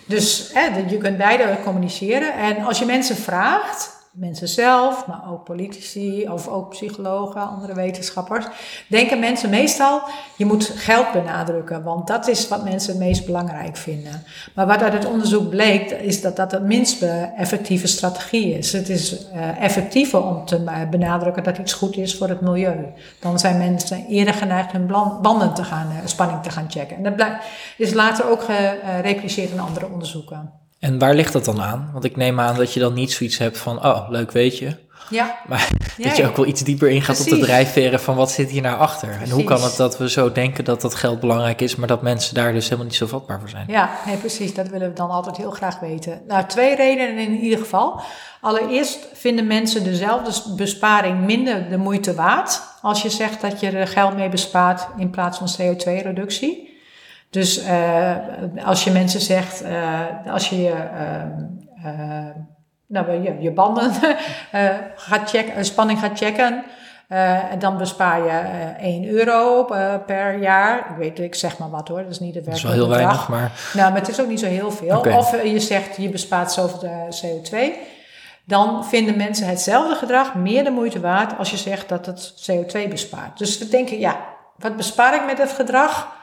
[0.07, 2.35] Dus hè, je kunt beide communiceren.
[2.35, 8.47] En als je mensen vraagt, mensen zelf, maar ook politici of ook psychologen, andere wetenschappers,
[8.89, 10.03] denken mensen meestal,
[10.37, 14.23] je moet geld benadrukken, want dat is wat mensen het meest belangrijk vinden.
[14.55, 17.03] Maar wat uit het onderzoek bleek, is dat dat de minst
[17.37, 18.73] effectieve strategie is.
[18.73, 22.93] Het is uh, effectiever om te benadrukken dat iets goed is voor het milieu.
[23.21, 24.87] Dan zijn mensen eerder geneigd hun
[25.23, 27.05] banden te gaan, uh, spanning te gaan checken.
[27.05, 27.33] En dat
[27.77, 30.62] is later ook gerepliceerd in andere onderzoeken.
[30.83, 31.91] En waar ligt dat dan aan?
[31.93, 34.77] Want ik neem aan dat je dan niet zoiets hebt van, oh, leuk weet je.
[35.11, 35.37] Ja.
[35.49, 35.69] Maar
[35.99, 38.79] dat je ook wel iets dieper ingaat op de drijfveren van wat zit hier nou
[38.79, 39.19] achter?
[39.23, 42.03] En hoe kan het dat we zo denken dat dat geld belangrijk is, maar dat
[42.03, 43.65] mensen daar dus helemaal niet zo vatbaar voor zijn?
[43.69, 44.55] Ja, nee, precies.
[44.55, 46.23] Dat willen we dan altijd heel graag weten.
[46.27, 48.01] Nou, twee redenen in ieder geval.
[48.41, 52.63] Allereerst vinden mensen dezelfde besparing minder de moeite waard.
[52.81, 56.72] Als je zegt dat je er geld mee bespaart in plaats van CO2-reductie.
[57.33, 58.17] Dus uh,
[58.65, 60.01] als je mensen zegt, uh,
[60.33, 60.75] als je je,
[61.85, 62.29] uh,
[62.87, 63.93] nou, je, je banden
[64.97, 66.65] gaat checken, spanning gaat checken,
[67.51, 68.31] en dan bespaar je
[68.79, 69.65] 1 euro
[70.07, 70.79] per jaar.
[70.79, 72.61] Ik weet, ik zeg maar wat hoor, dat is niet het werk.
[72.61, 73.53] Dat is wel heel weinig, maar...
[73.73, 74.99] Nou, maar het is ook niet zo heel veel.
[74.99, 75.17] Okay.
[75.17, 77.57] Of je zegt, je bespaart zoveel CO2.
[78.45, 82.89] Dan vinden mensen hetzelfde gedrag meer de moeite waard als je zegt dat het CO2
[82.89, 83.39] bespaart.
[83.39, 84.17] Dus we denken, ja,
[84.57, 86.21] wat bespaar ik met het gedrag?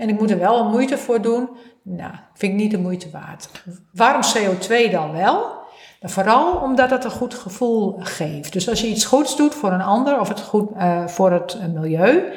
[0.00, 1.48] En ik moet er wel moeite voor doen.
[1.82, 3.48] Nou, vind ik niet de moeite waard.
[3.92, 5.58] Waarom CO2 dan wel?
[6.00, 8.52] Nou, vooral omdat het een goed gevoel geeft.
[8.52, 11.58] Dus als je iets goeds doet voor een ander of het goed uh, voor het
[11.72, 12.32] milieu,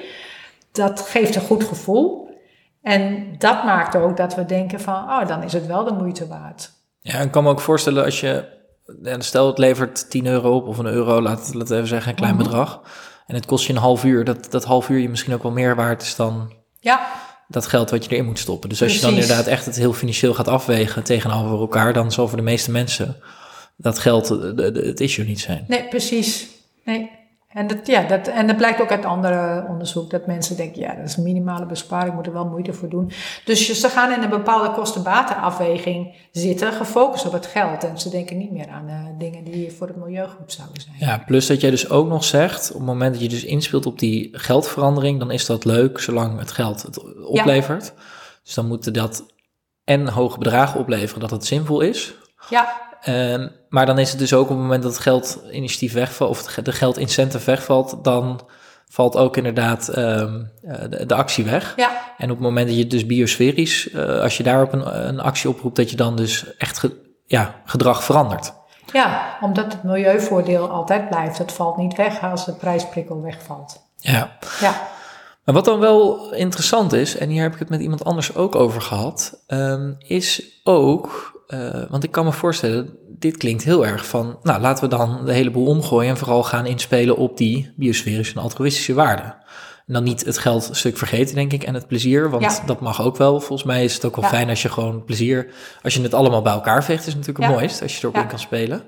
[0.72, 2.30] dat geeft een goed gevoel.
[2.82, 6.28] En dat maakt ook dat we denken van, oh, dan is het wel de moeite
[6.28, 6.72] waard.
[7.00, 8.46] Ja, ik kan me ook voorstellen als je,
[9.18, 12.36] stel het levert 10 euro op of een euro, laat, laat even zeggen, een klein
[12.36, 12.44] mhm.
[12.44, 12.82] bedrag.
[13.28, 15.52] En het kost je een half uur, dat, dat half uur je misschien ook wel
[15.52, 16.54] meer waard is dan...
[16.80, 17.08] Ja,
[17.48, 18.70] dat geld wat je erin moet stoppen.
[18.70, 22.28] Dus als je dan inderdaad echt het heel financieel gaat afwegen tegenover elkaar, dan zal
[22.28, 23.16] voor de meeste mensen
[23.78, 24.30] dat geld
[24.66, 25.66] het issue niet zijn.
[25.68, 26.48] Nee, precies.
[26.86, 27.10] Nee.
[27.54, 30.96] En dat, ja, dat, en dat blijkt ook uit andere onderzoek, dat mensen denken, ja,
[30.96, 33.12] dat is een minimale besparing, ik moet er wel moeite voor doen.
[33.46, 37.84] Dus ze gaan in een bepaalde kostenbatenafweging zitten, gefocust op het geld.
[37.84, 40.96] En ze denken niet meer aan uh, dingen die voor het milieu goed zouden zijn.
[41.00, 43.86] Ja, plus dat jij dus ook nog zegt, op het moment dat je dus inspeelt
[43.86, 47.94] op die geldverandering, dan is dat leuk, zolang het geld het oplevert.
[48.44, 49.26] Dus dan moeten dat
[49.84, 52.16] en hoge bedragen opleveren, dat het zinvol is.
[52.50, 52.92] Ja.
[53.10, 56.42] Um, maar dan is het dus ook op het moment dat het geldinitiatief wegvalt, of
[56.42, 58.42] de geldincentive wegvalt, dan
[58.90, 61.74] valt ook inderdaad um, de, de, actie weg.
[61.76, 62.14] Ja.
[62.18, 65.50] En op het moment dat je dus biosferisch, uh, als je daarop een, een actie
[65.50, 66.88] oproept, dat je dan dus echt
[67.26, 68.54] ja, gedrag verandert.
[68.92, 71.38] Ja, omdat het milieuvoordeel altijd blijft.
[71.38, 73.82] Het valt niet weg als de prijsprikkel wegvalt.
[73.98, 74.38] Ja.
[74.60, 74.88] Ja,
[75.46, 78.56] Maar wat dan wel interessant is, en hier heb ik het met iemand anders ook
[78.56, 84.06] over gehad, ehm, is ook, eh, want ik kan me voorstellen, dit klinkt heel erg
[84.08, 87.74] van, nou laten we dan de hele boel omgooien en vooral gaan inspelen op die
[87.76, 89.36] biosferische en altruïstische waarden.
[89.88, 92.60] En dan niet het geldstuk vergeten, denk ik, en het plezier, want Ja.
[92.66, 93.40] dat mag ook wel.
[93.40, 94.30] Volgens mij is het ook wel Ja.
[94.30, 95.52] fijn als je gewoon plezier,
[95.84, 97.56] als je het allemaal bij elkaar veegt, is natuurlijk het Ja.
[97.60, 98.84] mooist, als je erop in kan spelen.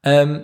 [0.00, 0.40] Ehm,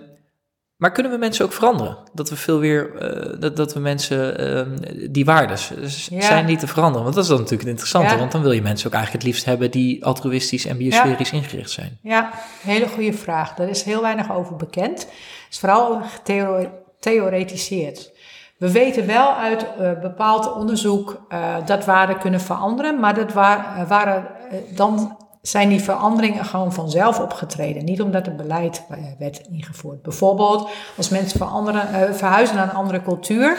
[0.76, 1.96] maar kunnen we mensen ook veranderen?
[2.14, 4.76] Dat we veel weer, eh, dat, dat we mensen ehm,
[5.10, 6.20] die waardes s- Ja.
[6.20, 7.02] zijn die te veranderen?
[7.02, 8.18] Want dat is dan natuurlijk het interessante, Ja.
[8.18, 11.70] want dan wil je mensen ook eigenlijk het liefst hebben die altruïstisch en biosferisch ingericht
[11.70, 11.98] zijn.
[12.02, 12.30] ja,
[12.62, 13.54] hele goede vraag.
[13.54, 14.98] Daar is heel weinig over bekend.
[15.00, 15.08] Het
[15.50, 16.00] is vooral
[17.00, 18.12] getheoretiseerd.
[18.58, 23.74] We weten wel uit eh, bepaald onderzoek eh, dat waarden kunnen veranderen, maar dat wa-
[23.78, 25.16] eh, waren, eh, dan
[25.48, 27.84] zijn die veranderingen gewoon vanzelf opgetreden.
[27.84, 30.02] Niet omdat er beleid eh, werd ingevoerd.
[30.02, 33.58] Bijvoorbeeld als mensen veranderen, eh, verhuizen naar een andere cultuur,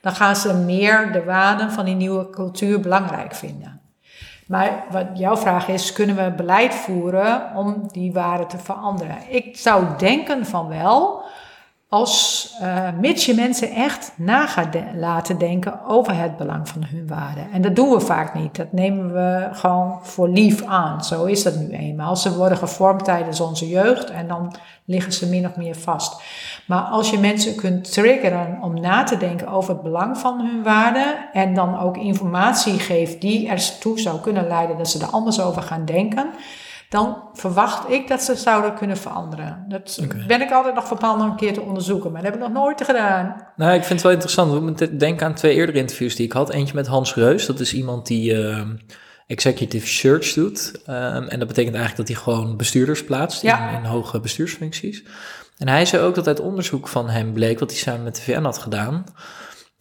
[0.00, 3.80] dan gaan ze meer de waarden van die nieuwe cultuur belangrijk vinden.
[4.46, 9.16] Maar wat jouw vraag is, kunnen we beleid voeren om die waarden te veranderen?
[9.28, 11.22] Ik zou denken van wel,
[11.88, 17.06] als eh, mits je mensen echt na gaat laten denken over het belang van hun
[17.06, 17.50] waarden.
[17.52, 18.56] En dat doen we vaak niet.
[18.56, 21.04] Dat nemen we gewoon voor lief aan.
[21.04, 22.16] Zo is dat nu eenmaal.
[22.16, 26.22] Ze worden gevormd tijdens onze jeugd en dan liggen ze min of meer vast.
[26.66, 30.62] Maar als je mensen kunt triggeren om na te denken over het belang van hun
[30.62, 35.40] waarden en dan ook informatie geeft die ertoe zou kunnen leiden dat ze er anders
[35.40, 36.30] over gaan denken,
[36.88, 39.64] dan verwacht ik dat ze zouden kunnen veranderen.
[39.68, 42.40] Dat ben ik altijd nog van plan om een keer te onderzoeken, maar dat heb
[42.40, 43.36] ik nog nooit gedaan.
[43.56, 44.80] Nou, ik vind het wel interessant.
[44.80, 46.50] Ik denken aan twee eerdere interviews die ik had.
[46.50, 48.76] Eentje met Hans Reus, dat is iemand die ehm,
[49.26, 50.72] executive search doet.
[50.86, 53.68] Ehm, en dat betekent eigenlijk dat hij gewoon bestuurders plaatst Ja.
[53.70, 55.04] in, in hoge bestuursfuncties.
[55.58, 58.22] En hij zei ook dat uit onderzoek van hem bleek, wat hij samen met de
[58.22, 59.04] VN had gedaan,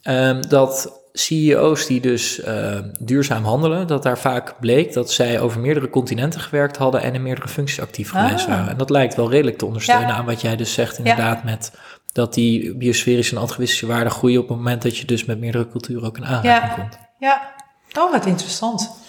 [0.01, 5.59] ehm, dat CEO's die dus ehm, duurzaam handelen, dat daar vaak bleek dat zij over
[5.59, 8.47] meerdere continenten gewerkt hadden en in meerdere functies actief geweest Ah.
[8.51, 8.69] waren.
[8.69, 10.13] En dat lijkt wel redelijk te ondersteunen Ja.
[10.13, 11.71] aan wat jij dus zegt inderdaad met
[12.11, 15.67] dat die biosferische en altruïstische waarden groeien op het moment dat je dus met meerdere
[15.67, 16.81] culturen ook in aanraking Ja.
[16.81, 16.97] komt.
[17.19, 17.53] Ja,
[17.99, 19.03] oh wat interessant.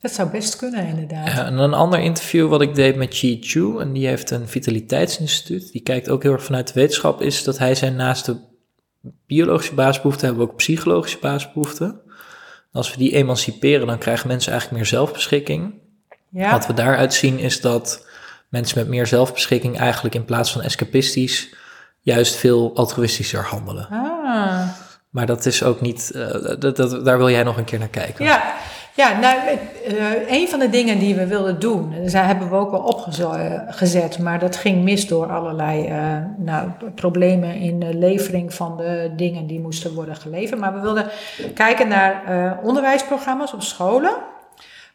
[0.00, 1.26] Dat zou best kunnen inderdaad.
[1.26, 4.48] Ja, en een ander interview wat ik deed met Chi Chu, en die heeft een
[4.48, 8.36] vitaliteitsinstituut, die kijkt ook heel erg vanuit de wetenschap, is dat hij zijn naast de
[9.26, 12.00] biologische basisbehoeften hebben we ook psychologische basisbehoeften.
[12.72, 15.74] Als we die emanciperen, dan krijgen mensen eigenlijk meer zelfbeschikking.
[16.28, 18.06] Ja, Wat we daaruit zien is dat
[18.48, 21.54] mensen met meer zelfbeschikking eigenlijk in plaats van escapistisch
[22.00, 23.88] juist veel altruïstischer handelen.
[23.90, 24.68] ah.
[25.10, 27.88] Maar dat is ook niet, eh, dat, dat, daar wil jij nog een keer naar
[27.88, 28.24] kijken.
[28.24, 28.54] Ja,
[28.94, 29.38] ja nou,
[29.86, 32.80] eh, een van de dingen die we wilden doen, en daar hebben we ook wel
[32.80, 39.12] opgezet, maar dat ging mis door allerlei eh, nou, problemen in de levering van de
[39.16, 40.60] dingen die moesten worden geleverd.
[40.60, 41.06] Maar we wilden
[41.54, 44.14] kijken naar eh, onderwijsprogramma's op scholen,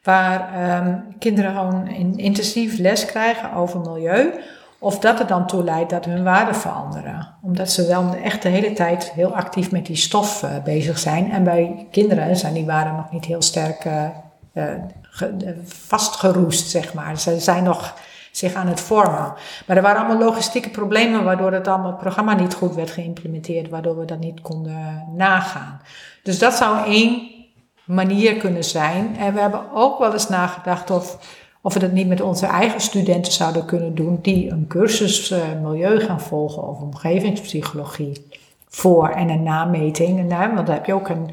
[0.04, 4.34] waar ehm, kinderen gewoon in, intensief les krijgen over milieu.
[4.80, 7.28] Of dat er dan toe leidt dat hun waarden veranderen.
[7.42, 11.32] Omdat ze wel echt de hele tijd heel actief met die stof eh, bezig zijn.
[11.32, 14.06] En bij kinderen zijn die waarden nog niet heel sterk eh,
[14.54, 14.64] eh,
[15.02, 17.20] ge- vastgeroest, zeg maar.
[17.20, 17.94] Ze zijn nog
[18.32, 19.34] zich aan het vormen.
[19.66, 23.70] Maar er waren allemaal logistieke problemen waardoor het, allemaal, het programma niet goed werd geïmplementeerd.
[23.70, 25.82] Waardoor we dat niet konden nagaan.
[26.24, 27.22] Dus dat zou één
[27.86, 29.18] manier kunnen zijn.
[29.20, 31.18] En we hebben ook wel eens nagedacht of,
[31.62, 35.40] of we dat niet met onze eigen studenten zouden kunnen doen, die een cursus eh,
[35.62, 38.26] milieu gaan volgen of omgevingspsychologie
[38.68, 40.20] voor en een nameting.
[40.20, 41.30] En daar, want daar heb je ook een,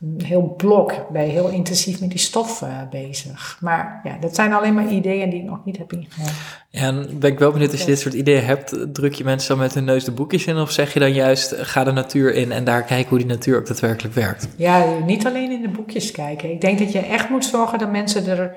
[0.00, 3.58] een heel blok, ben je heel intensief met die stof eh, bezig.
[3.60, 6.34] Maar ja, dat zijn alleen maar ideeën die ik nog niet heb ingegaan.
[6.70, 9.48] Ja, en ben ik wel benieuwd als je dit soort ideeën hebt, druk je mensen
[9.48, 11.92] dan met hun neus de boekjes in of zeg je dan juist, eh, ga de
[11.92, 14.48] natuur in en daar kijken hoe die natuur ook daadwerkelijk werkt?
[14.56, 16.50] Ja, niet alleen in de boekjes kijken.
[16.50, 18.56] Ik denk dat je echt moet zorgen dat mensen er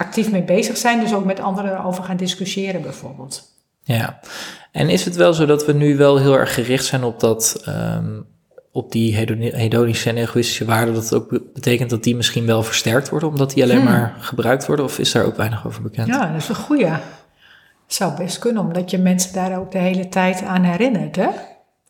[0.00, 3.42] actief mee bezig zijn, dus ook met anderen over gaan discussiëren bijvoorbeeld.
[3.82, 4.20] Ja,
[4.72, 7.62] en is het wel zo dat we nu wel heel erg gericht zijn op dat,
[7.64, 8.20] ehm,
[8.72, 12.46] op die hedoni- hedonische en egoïstische waarden, dat het ook be- betekent dat die misschien
[12.46, 13.90] wel versterkt worden, omdat die alleen Hmm.
[13.90, 16.06] maar gebruikt worden, of is daar ook weinig over bekend?
[16.06, 16.88] Ja, dat is een goeie.
[17.86, 21.28] Zou best kunnen, omdat je mensen daar ook de hele tijd aan herinnert, hè?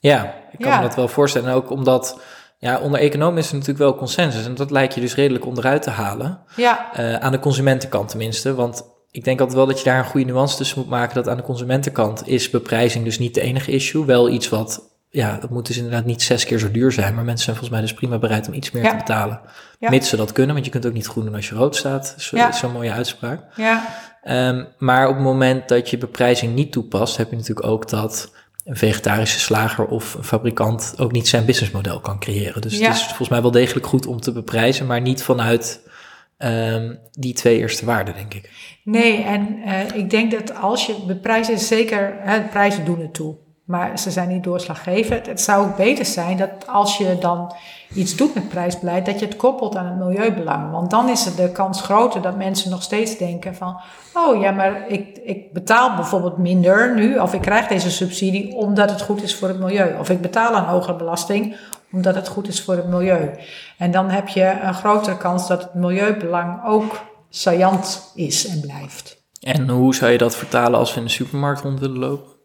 [0.01, 0.77] Ja, ik kan Ja.
[0.77, 1.49] me dat wel voorstellen.
[1.49, 2.21] En ook omdat,
[2.61, 4.45] ja, onder economen is er natuurlijk wel consensus.
[4.47, 6.39] En dat lijkt je dus redelijk onderuit te halen.
[6.57, 8.55] Ja, Eh, aan de consumentenkant tenminste.
[8.55, 11.15] Want ik denk altijd wel dat je daar een goede nuance tussen moet maken.
[11.15, 14.05] Dat aan de consumentenkant is beprijzing dus niet de enige issue.
[14.05, 17.15] Wel iets wat, ja, het moet dus inderdaad niet zes keer zo duur zijn.
[17.15, 18.91] Maar mensen zijn volgens mij dus prima bereid om iets meer Ja.
[18.91, 19.41] te betalen.
[19.79, 19.91] Ja.
[19.91, 22.15] Mits ze dat kunnen, want je kunt ook niet groen doen als je rood staat.
[22.19, 22.53] Zo- Ja.
[22.53, 23.43] Zo'n mooie uitspraak.
[23.57, 23.87] ja,
[24.23, 28.33] Ehm, maar op het moment dat je beprijzing niet toepast, heb je natuurlijk ook dat
[28.65, 32.61] een vegetarische slager of een fabrikant ook niet zijn businessmodel kan creëren.
[32.61, 32.87] Dus Ja.
[32.89, 35.89] het is volgens mij wel degelijk goed om te beprijzen, maar niet vanuit
[36.37, 38.51] ehm, die twee eerste waarden, denk ik.
[38.85, 43.37] Nee, en eh, ik denk dat als je beprijzen zeker, hè, prijzen doen het toe,
[43.71, 45.27] maar ze zijn niet doorslaggevend.
[45.27, 47.55] Het zou ook beter zijn dat als je dan
[47.95, 50.71] iets doet met prijsbeleid, dat je het koppelt aan het milieubelang.
[50.71, 53.81] Want dan is de kans groter dat mensen nog steeds denken van,
[54.15, 58.91] oh ja, maar ik, ik betaal bijvoorbeeld minder nu, of ik krijg deze subsidie omdat
[58.91, 59.99] het goed is voor het milieu.
[59.99, 61.57] Of ik betaal een hogere belasting
[61.93, 63.31] omdat het goed is voor het milieu.
[63.79, 69.25] En dan heb je een grotere kans dat het milieubelang ook saillant is en blijft.
[69.41, 72.40] En hoe zou je dat vertalen als we in de supermarkt rond willen lopen?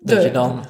[0.00, 0.64] Dat, De- je, dan,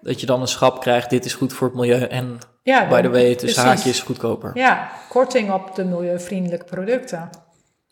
[0.00, 3.00] dat je dan een schap krijgt, dit is goed voor het milieu en Ja, by
[3.00, 3.82] the way, tussen precies.
[3.84, 4.50] haakjes goedkoper.
[4.54, 7.28] Ja, Ja, korting op de milieuvriendelijke producten.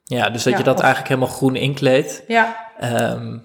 [0.04, 2.22] dus dat Ja, je dat of- eigenlijk helemaal groen inkleedt.
[2.26, 3.38] Ja, Ehm,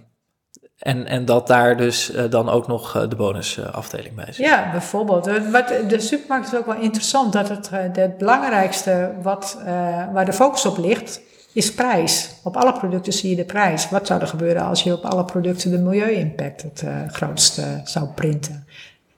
[0.78, 4.36] en, en dat daar dus eh, dan ook nog eh, de bonusafdeling bij zit.
[4.46, 5.28] ja bijvoorbeeld.
[5.28, 9.66] Eh, Wat, de supermarkt is ook wel interessant dat het, eh, het belangrijkste wat, eh,
[10.14, 11.22] waar de focus op ligt,
[11.54, 12.30] is prijs.
[12.44, 13.90] Op alle producten zie je de prijs.
[13.90, 18.06] Wat zou er gebeuren als je op alle producten de milieu-impact het eh, grootste zou
[18.16, 18.68] printen?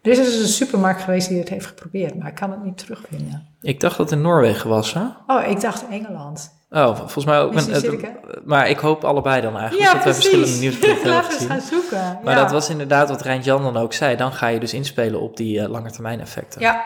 [0.01, 2.77] Er is dus een supermarkt geweest die het heeft geprobeerd, maar ik kan het niet
[2.77, 3.47] terugvinden.
[3.61, 5.01] Ik dacht dat het in Noorwegen was, hè?
[5.27, 6.53] Oh, ik dacht Engeland.
[6.71, 7.53] Oh, volgens mij ook.
[7.53, 8.09] Misschien een- zit ik, eh,
[8.43, 9.91] maar ik hoop allebei dan eigenlijk.
[9.93, 11.49] dat wij verschillende nieuwsberichten hebben we gezien.
[11.49, 12.19] gaan zoeken.
[12.23, 12.41] Maar ja.
[12.41, 14.15] dat was inderdaad wat Rijnt Jan dan ook zei.
[14.15, 16.61] Dan ga je dus inspelen op die eh langetermijn effecten.
[16.61, 16.85] Ja,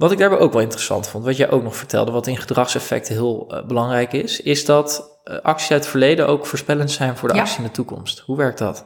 [0.00, 3.14] Wat ik daarbij ook wel interessant vond, wat jij ook nog vertelde, wat in gedragseffecten
[3.14, 7.28] heel eh, belangrijk is, is dat eh, acties uit het verleden ook voorspellend zijn voor
[7.28, 7.40] de Ja.
[7.40, 8.18] actie in de toekomst.
[8.26, 8.84] Hoe werkt dat?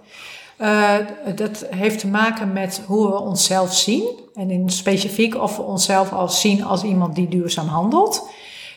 [0.57, 0.95] Eh,
[1.35, 4.09] dat heeft te maken met hoe we onszelf zien.
[4.35, 8.29] En in specifiek of we onszelf als zien als iemand die duurzaam handelt.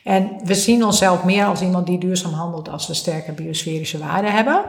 [0.04, 4.32] En we zien onszelf meer als iemand die duurzaam handelt als we sterke biosferische waarden
[4.32, 4.62] hebben.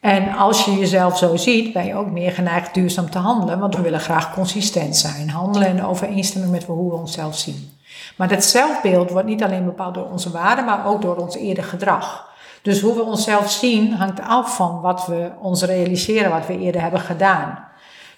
[0.00, 3.58] En als je jezelf zo ziet, ben je ook meer geneigd duurzaam te handelen.
[3.58, 5.30] Want we willen graag consistent zijn.
[5.30, 7.70] Handelen in overeenstemming met hoe we onszelf zien.
[8.16, 11.64] Maar dat zelfbeeld wordt niet alleen bepaald door onze waarden, maar ook door ons eerder
[11.64, 12.28] gedrag.
[12.62, 16.80] Dus hoe we onszelf zien hangt af van wat we ons realiseren, wat we eerder
[16.80, 17.58] hebben gedaan.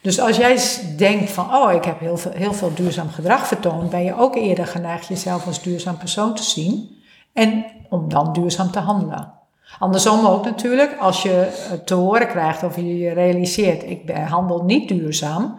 [0.01, 0.59] Dus als jij
[0.97, 4.37] denkt van, oh, ik heb heel veel, heel veel duurzaam gedrag vertoond, ben je ook
[4.37, 7.03] eerder geneigd jezelf als duurzaam persoon te zien
[7.33, 9.42] en om dan duurzaam te handelen.
[9.79, 14.89] Andersom ook natuurlijk, als je eh, te horen krijgt of je realiseert, ik handel niet
[14.89, 15.59] duurzaam,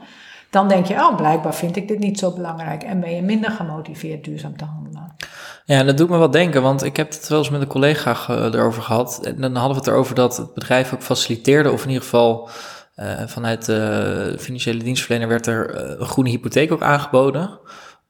[0.50, 3.52] dan denk je, oh, blijkbaar vind ik dit niet zo belangrijk en ben je minder
[3.52, 5.16] gemotiveerd duurzaam te handelen.
[5.66, 8.28] Ja, dat doet me wat denken, want ik heb het wel eens met een collega
[8.28, 9.20] erover gehad.
[9.26, 12.50] En dan hadden we het erover dat het bedrijf ook faciliteerde, of in ieder geval
[12.96, 17.60] eh, vanuit de financiële dienstverlener werd er eh, een groene hypotheek ook aangeboden.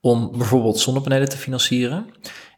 [0.01, 2.05] Om bijvoorbeeld zonnepanelen te financieren.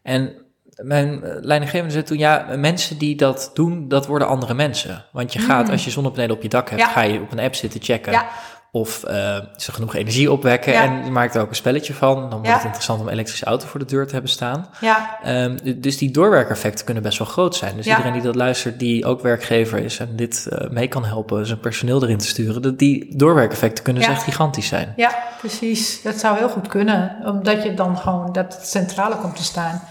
[0.03, 0.44] En
[0.81, 5.05] mijn eh, leidinggevende zei toen, ja, mensen die dat doen, dat worden andere mensen.
[5.11, 6.91] Want je gaat, als je zonnepanelen op je dak hebt, Hmm.
[6.91, 6.97] Ja.
[6.97, 8.11] ga je op een app zitten checken.
[8.11, 8.25] Ja.
[8.71, 10.73] Of eh, ze genoeg energie opwekken.
[10.73, 10.83] Ja.
[10.83, 12.15] En je maakt er ook een spelletje van.
[12.29, 14.67] Dan wordt het interessant om een elektrische auto voor de deur te hebben staan.
[14.81, 15.17] Ja,
[15.55, 17.75] d- dus die doorwerkeffecten kunnen best wel groot zijn.
[17.75, 21.45] Dus iedereen die dat luistert, die ook werkgever is en dit eh, mee kan helpen,
[21.45, 24.93] zijn personeel erin te sturen, dat die doorwerkeffecten kunnen dus echt gigantisch zijn.
[24.95, 26.01] Ja, precies.
[26.01, 29.81] Dat zou heel goed kunnen, omdat je dan gewoon dat het centrale komt te staan.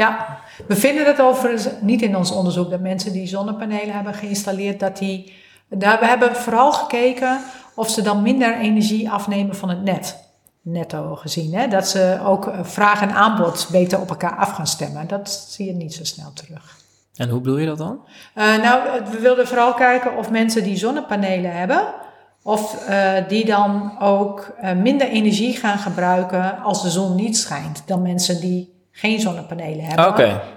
[0.00, 4.80] Ja, we vinden het overigens niet in ons onderzoek dat mensen die zonnepanelen hebben geïnstalleerd,
[4.80, 5.32] dat die.
[5.68, 7.40] Daar, we hebben vooral gekeken
[7.74, 10.28] of ze dan minder energie afnemen van het net.
[10.62, 11.68] Netto gezien, hè?
[11.68, 15.08] dat ze ook eh, vraag en aanbod beter op elkaar af gaan stemmen.
[15.08, 16.76] Dat zie je niet zo snel terug.
[17.14, 18.00] En hoe bedoel je dat dan?
[18.34, 21.94] Eh, nou, we wilden vooral kijken of mensen die zonnepanelen hebben,
[22.42, 28.02] of eh, die dan ook minder energie gaan gebruiken als de zon niet schijnt, dan
[28.02, 30.06] mensen die geen zonnepanelen hebben.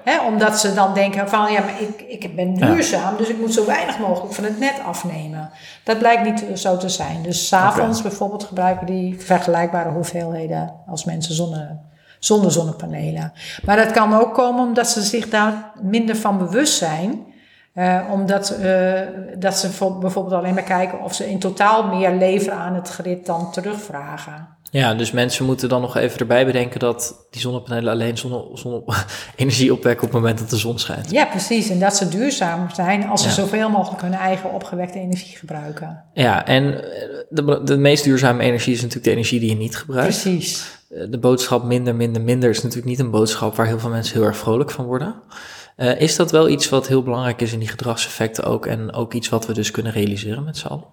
[0.04, 3.54] Hè, omdat ze dan denken van, ja, maar ik, ik ben duurzaam, dus ik moet
[3.54, 5.50] zo weinig mogelijk van het net afnemen.
[5.84, 7.22] Dat blijkt niet zo te zijn.
[7.24, 11.78] Dus s'avonds bijvoorbeeld gebruiken die vergelijkbare hoeveelheden als mensen zonne,
[12.20, 13.34] zonder zonnepanelen.
[13.66, 17.32] Maar dat kan ook komen omdat ze zich daar minder van bewust zijn.
[17.74, 18.92] Eh, omdat eh,
[19.38, 22.90] dat ze voor- bijvoorbeeld alleen maar kijken of ze in totaal meer leveren aan het
[22.90, 24.48] grid dan terugvragen.
[24.74, 28.84] Ja, dus mensen moeten dan nog even erbij bedenken dat die zonnepanelen alleen zonne, zonne,
[29.36, 31.12] energie opwekken op het moment dat de zon schijnt.
[31.12, 31.70] Ja, precies.
[31.70, 33.34] En dat ze duurzaam zijn als ze Ja.
[33.34, 36.04] zoveel mogelijk hun eigen opgewekte energie gebruiken.
[36.14, 39.78] Ja, en eh, de, de meest duurzame energie is natuurlijk de energie die je niet
[39.78, 40.22] gebruikt.
[40.22, 40.66] Precies.
[40.90, 44.16] Eh, De boodschap minder, minder, minder is natuurlijk niet een boodschap waar heel veel mensen
[44.18, 45.16] heel erg vrolijk van worden.
[45.76, 49.14] Eh, is dat wel iets wat heel belangrijk is in die gedragseffecten ook en ook
[49.14, 50.86] iets wat we dus kunnen realiseren met z'n allen?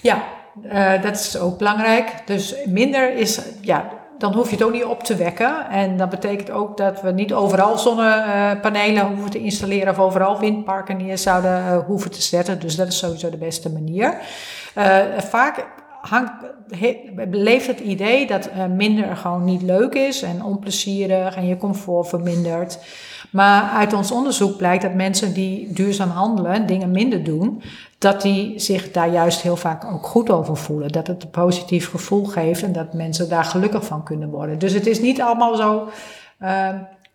[0.00, 0.24] Ja,
[0.62, 2.22] eh, dat is ook belangrijk.
[2.24, 5.70] Dus minder is, ja, dan hoef je het ook niet op te wekken.
[5.70, 10.96] En dat betekent ook dat we niet overal zonnepanelen hoeven te installeren of overal windparken
[10.96, 12.60] neer zouden uh, hoeven te zetten.
[12.60, 14.18] Dus dat is sowieso de beste manier.
[14.78, 15.66] Uh, vaak
[16.00, 16.32] hangt,
[17.30, 22.78] leeft het idee dat minder gewoon niet leuk is en onplezierig en je comfort vermindert.
[23.34, 27.62] Maar uit ons onderzoek blijkt dat mensen die duurzaam handelen, dingen minder doen,
[27.98, 30.92] dat die zich daar juist heel vaak ook goed over voelen.
[30.92, 34.58] Dat het een positief gevoel geeft en dat mensen daar gelukkig van kunnen worden.
[34.58, 35.88] Dus het is niet allemaal zo
[36.42, 36.68] uh,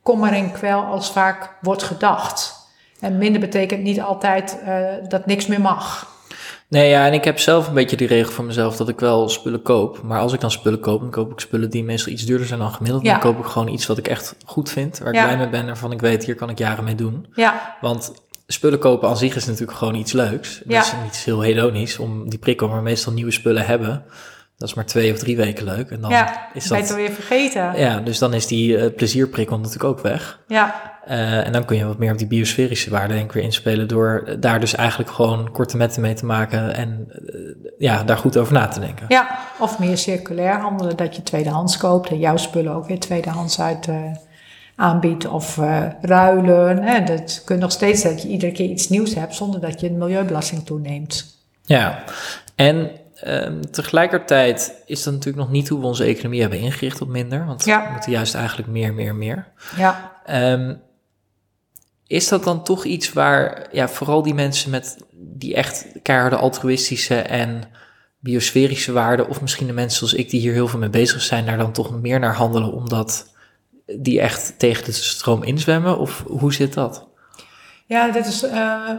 [0.03, 2.55] kommer en kwel als vaak wordt gedacht.
[2.99, 6.07] En minder betekent niet altijd uh, dat niks meer mag.
[6.69, 9.29] Nee, ja, en ik heb zelf een beetje die regel voor mezelf dat ik wel
[9.29, 10.01] spullen koop.
[10.03, 12.59] Maar als ik dan spullen koop, dan koop ik spullen die meestal iets duurder zijn
[12.59, 13.03] dan gemiddeld.
[13.03, 13.11] Ja.
[13.11, 15.65] Dan koop ik gewoon iets wat ik echt goed vind, waar ik blij mee ben,
[15.65, 17.25] waarvan ik weet, hier kan ik jaren mee doen.
[17.33, 17.77] Ja.
[17.81, 18.13] Want
[18.47, 20.61] spullen kopen aan zich is natuurlijk gewoon iets leuks.
[20.65, 24.03] Dat is iets heel hedonisch om die prikkel, maar meestal nieuwe spullen hebben.
[24.57, 25.89] Dat is maar twee of drie weken leuk.
[25.89, 26.77] En dan ja, is dat.
[26.77, 27.79] Ben je het weer vergeten?
[27.79, 30.39] Ja, dus dan is die uh, plezierprikkel natuurlijk ook weg.
[30.47, 30.88] Ja.
[31.07, 33.87] Uh, en dan kun je wat meer op die biosferische waarde denk ik weer inspelen
[33.87, 38.37] door daar dus eigenlijk gewoon korte metten mee te maken en uh, ja, daar goed
[38.37, 39.05] over na te denken.
[39.07, 43.61] Ja, of meer circulair handelen, dat je tweedehands koopt en jouw spullen ook weer tweedehands
[43.61, 43.95] uit uh,
[44.75, 45.57] aanbiedt of
[46.01, 46.83] ruilen.
[46.83, 47.03] Hè.
[47.03, 49.97] Dat kun nog steeds dat je iedere keer iets nieuws hebt zonder dat je een
[49.97, 51.37] milieubelasting toeneemt.
[51.61, 52.03] Ja,
[52.55, 52.91] en
[53.27, 57.45] Um, tegelijkertijd is dat natuurlijk nog niet hoe we onze economie hebben ingericht op minder.
[57.45, 57.83] Want ja.
[57.85, 59.47] we moeten juist eigenlijk meer, meer, meer.
[59.77, 60.11] Ja.
[60.51, 60.81] Um,
[62.09, 67.15] is dat dan toch iets waar ja, vooral die mensen met die echt keiharde altruïstische
[67.15, 67.63] en
[68.19, 71.45] biosferische waarden, of misschien de mensen zoals ik die hier heel veel mee bezig zijn,
[71.45, 73.33] daar dan toch meer naar handelen, omdat
[73.85, 75.97] die echt tegen de stroom inzwemmen?
[75.97, 77.07] Of hoe zit dat?
[77.85, 78.43] Ja, dat is.
[78.43, 78.89] Uh,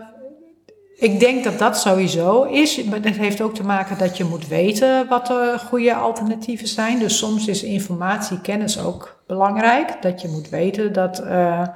[0.96, 2.84] ik denk dat dat sowieso is.
[2.84, 6.98] Maar dat heeft ook te maken dat je moet weten wat de goede alternatieven zijn.
[6.98, 9.96] Dus soms is informatie, kennis ook belangrijk.
[10.00, 11.66] Dat je moet weten dat uh,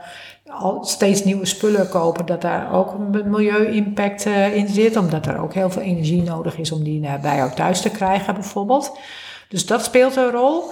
[0.81, 4.97] steeds nieuwe spullen kopen, dat daar ook een milieu-impact uh, in zit.
[4.97, 7.91] Omdat er ook heel veel energie nodig is om die uh, bij jou thuis te
[7.91, 8.99] krijgen, bijvoorbeeld.
[9.49, 10.63] Dus dat speelt een rol.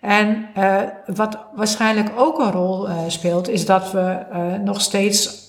[0.00, 0.76] En uh,
[1.06, 4.18] wat waarschijnlijk ook een rol speelt, is dat we
[4.64, 5.40] nog steeds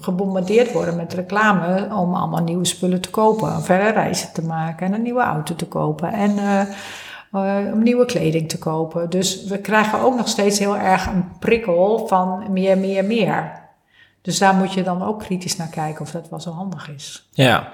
[0.00, 4.92] gebombardeerd worden met reclame om allemaal nieuwe spullen te kopen, verre reizen te maken en
[4.92, 6.38] een nieuwe auto te kopen en
[7.32, 9.10] uh, uh, om nieuwe kleding te kopen.
[9.10, 13.68] Dus we krijgen ook nog steeds heel erg een prikkel van meer, meer, meer.
[14.22, 17.28] Dus daar moet je dan ook kritisch naar kijken of dat wel zo handig is.
[17.32, 17.72] Ja.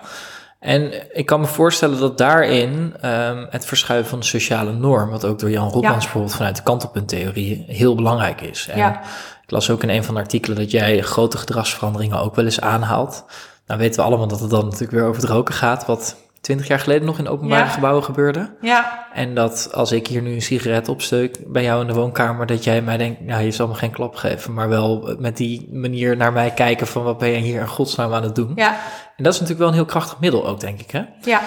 [0.61, 5.25] En ik kan me voorstellen dat daarin um, het verschuiven van de sociale norm, wat
[5.25, 6.01] ook door Jan Rotmans ja.
[6.01, 8.69] bijvoorbeeld vanuit de kantelpunttheorie heel belangrijk is.
[8.69, 9.01] En ja.
[9.43, 12.61] Ik las ook in een van de artikelen dat jij grote gedragsveranderingen ook wel eens
[12.61, 13.25] aanhaalt.
[13.67, 16.66] Nou weten we allemaal dat het dan natuurlijk weer over het roken gaat, wat twintig
[16.66, 17.70] jaar geleden nog in openbare ja.
[17.70, 18.57] gebouwen gebeurde.
[18.61, 19.09] Ja.
[19.12, 22.64] En dat als ik hier nu een sigaret opsteuk bij jou in de woonkamer, dat
[22.64, 26.16] jij mij denkt, nou je zal me geen klap geven, maar wel met die manier
[26.16, 28.53] naar mij kijken van wat ben je hier in godsnaam aan het doen.
[28.55, 28.78] Ja.
[29.16, 31.05] En dat is natuurlijk wel een heel krachtig middel ook, denk ik hè?
[31.20, 31.40] Ja.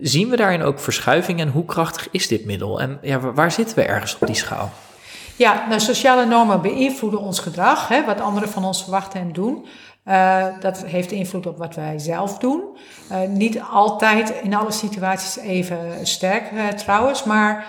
[0.00, 2.80] Zien we daarin ook verschuiving en hoe krachtig is dit middel?
[2.80, 4.72] En ja, waar zitten we ergens op die schaal?
[5.36, 9.66] Ja, nou, sociale normen beïnvloeden ons gedrag, hè, wat anderen van ons verwachten en doen.
[10.08, 12.62] Uh, dat heeft invloed op wat wij zelf doen.
[13.12, 17.66] Uh, niet altijd in alle situaties even sterk uh, trouwens, maar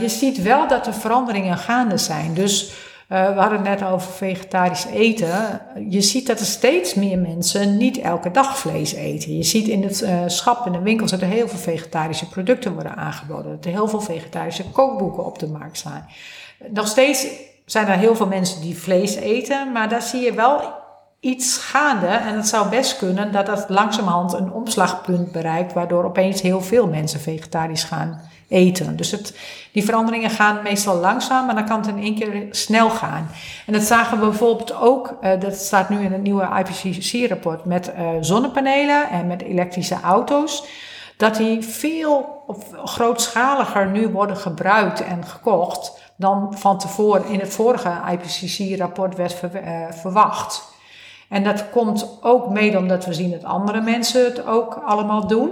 [0.00, 2.34] je ziet wel dat er veranderingen gaande zijn.
[2.34, 2.74] Dus
[3.08, 5.60] we hadden het net over vegetarisch eten.
[5.88, 9.36] Je ziet dat er steeds meer mensen niet elke dag vlees eten.
[9.36, 12.96] Je ziet in het schap in de winkels dat er heel veel vegetarische producten worden
[12.96, 13.50] aangeboden.
[13.50, 16.06] Dat er heel veel vegetarische kookboeken op de markt staan.
[16.70, 17.26] Nog steeds
[17.66, 20.60] zijn er heel veel mensen die vlees eten, maar daar zie je wel
[21.20, 22.06] iets gaande.
[22.06, 26.86] En het zou best kunnen dat dat langzamerhand een omslagpunt bereikt, waardoor opeens heel veel
[26.86, 28.96] mensen vegetarisch gaan eten.
[28.96, 29.38] Dus het,
[29.72, 33.30] die veranderingen gaan meestal langzaam, maar dan kan het in één keer snel gaan.
[33.66, 37.92] En dat zagen we bijvoorbeeld ook, uh, dat staat nu in het nieuwe IPCC-rapport, met
[37.98, 40.64] uh, zonnepanelen en met elektrische auto's.
[41.16, 42.44] Dat die veel
[42.84, 49.62] grootschaliger nu worden gebruikt en gekocht dan van tevoren in het vorige IPCC-rapport werd ver,
[49.64, 50.70] uh, verwacht.
[51.28, 55.50] En dat komt ook mede omdat we zien dat andere mensen het ook allemaal doen.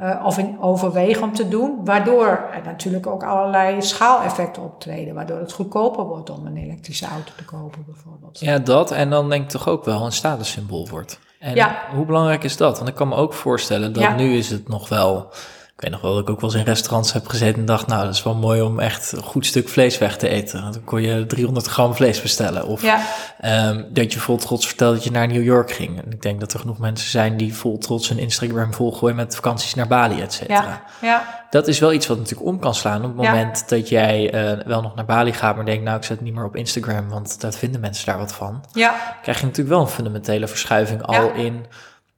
[0.00, 1.84] Uh, of in overwegen om te doen.
[1.84, 5.14] Waardoor er natuurlijk ook allerlei schaaleffecten optreden.
[5.14, 8.40] Waardoor het goedkoper wordt om een elektrische auto te kopen bijvoorbeeld.
[8.40, 8.90] Ja, dat.
[8.90, 11.20] En dan denk ik toch ook wel een statussymbool wordt.
[11.38, 11.82] En ja.
[11.94, 12.76] hoe belangrijk is dat?
[12.76, 14.14] Want ik kan me ook voorstellen dat ja.
[14.14, 15.32] nu is het nog wel
[15.78, 17.86] Ik weet nog wel dat ik ook wel eens in restaurants heb gezeten en dacht,
[17.86, 20.72] nou, dat is wel mooi om echt een goed stuk vlees weg te eten.
[20.72, 22.66] Dan kon je 300 gram vlees bestellen.
[22.66, 23.00] Of Ja,
[23.40, 26.02] ehm, dat je vol trots vertelde dat je naar New York ging.
[26.04, 29.34] En ik denk dat er genoeg mensen zijn die vol trots hun Instagram volgooien met
[29.34, 30.62] vakanties naar Bali, et cetera.
[30.62, 33.30] ja, ja, Dat is wel iets wat natuurlijk om kan slaan op het Ja.
[33.30, 36.24] moment dat jij eh, wel nog naar Bali gaat, maar denkt, nou, ik zet het
[36.26, 38.64] niet meer op Instagram, want daar vinden mensen daar wat van.
[38.72, 41.66] ja, Krijg je natuurlijk wel een fundamentele verschuiving al in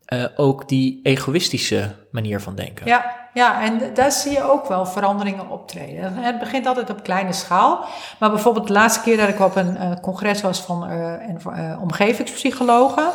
[0.05, 2.87] eh, ook die egoïstische manier van denken.
[2.87, 6.15] ja, ja, en daar zie je ook wel veranderingen optreden.
[6.15, 7.85] Het begint altijd op kleine schaal.
[8.19, 11.83] Maar bijvoorbeeld de laatste keer dat ik op een eh, congres was van eh, eh,
[11.83, 13.09] omgevingspsychologen,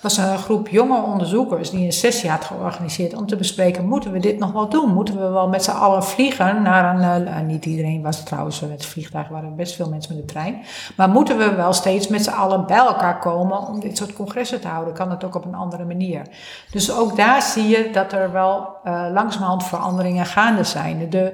[0.00, 4.18] was een groep jonge onderzoekers die een sessie had georganiseerd om te bespreken, moeten we
[4.18, 4.92] dit nog wel doen?
[4.92, 9.28] Moeten we wel met z'n allen vliegen naar een, niet iedereen was trouwens met vliegtuig,
[9.28, 10.62] waren best veel mensen met de trein.
[10.96, 14.60] Maar moeten we wel steeds met z'n allen bij elkaar komen om dit soort congressen
[14.60, 14.94] te houden?
[14.94, 16.22] Kan het ook op een andere manier?
[16.70, 19.06] Dus ook daar zie je dat er wel eh
[19.62, 21.10] veranderingen gaande zijn.
[21.10, 21.32] De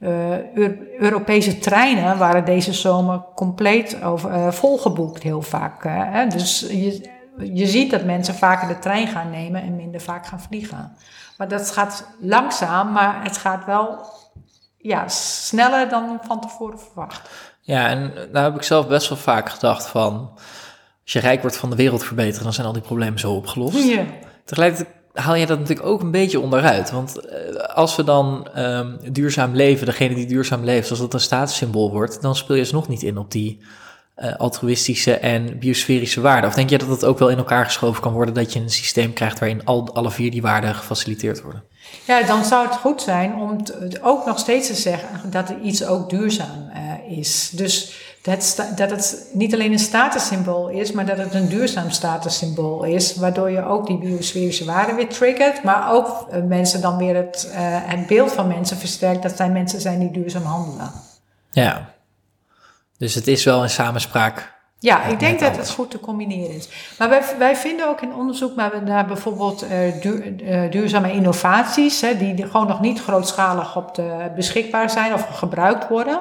[0.00, 5.84] eh, Eu- Europese treinen waren deze zomer compleet over, eh, volgeboekt heel vaak.
[5.84, 6.26] hè?
[6.26, 7.10] Dus je,
[7.52, 10.96] je ziet dat mensen vaker de trein gaan nemen en minder vaak gaan vliegen.
[11.36, 14.06] Maar dat gaat langzaam, maar het gaat wel
[14.78, 17.30] ja, sneller dan van tevoren verwacht.
[17.60, 20.30] Ja, en daar heb ik zelf best wel vaak gedacht van,
[21.02, 23.88] als je rijk wordt van de wereld verbeteren, dan zijn al die problemen zo opgelost.
[23.88, 24.04] Ja.
[24.44, 26.90] Tegelijkertijd haal je dat natuurlijk ook een beetje onderuit.
[26.90, 31.20] Want eh, als we dan ehm, duurzaam leven, degene die duurzaam leeft, als dat een
[31.20, 33.60] statussymbool wordt, dan speel je dus nog niet in op die
[34.14, 36.50] eh, altruïstische en biosferische waarden.
[36.50, 38.70] Of denk je dat dat ook wel in elkaar geschoven kan worden, dat je een
[38.70, 41.64] systeem krijgt waarin al, alle vier die waarden gefaciliteerd worden?
[42.04, 43.60] Ja, dan zou het goed zijn om
[44.02, 47.50] ook nog steeds te zeggen dat er iets ook duurzaam eh, is.
[47.52, 47.92] Dus
[48.24, 53.16] dat, dat het niet alleen een statussymbool is, maar dat het een duurzaam statussymbool is.
[53.16, 57.50] Waardoor je ook die biosferische waarden weer triggert, maar ook eh, mensen dan weer het,
[57.52, 60.90] eh, het beeld van mensen versterkt dat zij mensen zijn die duurzaam handelen.
[61.50, 61.90] Ja.
[62.98, 64.52] Dus het is wel een samenspraak.
[64.84, 66.68] Ja, ik denk dat het goed te combineren is.
[66.98, 72.00] Maar wij, wij vinden ook in onderzoek naar, naar bijvoorbeeld eh, duur- eh, duurzame innovaties,
[72.00, 76.20] hè, die die gewoon nog niet grootschalig op de, beschikbaar zijn of gebruikt worden,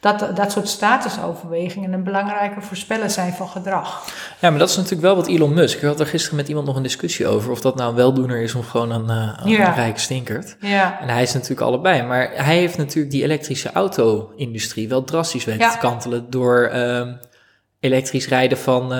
[0.00, 4.04] dat dat soort statusoverwegingen een belangrijke voorspeller zijn van gedrag.
[4.38, 5.76] Ja, maar dat is natuurlijk wel wat Elon Musk.
[5.76, 8.40] Ik had er gisteren met iemand nog een discussie over of dat nou een weldoener
[8.42, 9.70] is of gewoon een, een Ja.
[9.70, 10.56] rijke stinkert.
[10.60, 12.02] Ja, En hij is natuurlijk allebei.
[12.02, 15.70] Maar hij heeft natuurlijk die elektrische auto-industrie wel drastisch weten Ja.
[15.72, 17.12] te kantelen door ehm,
[17.80, 18.98] elektrisch rijden van, eh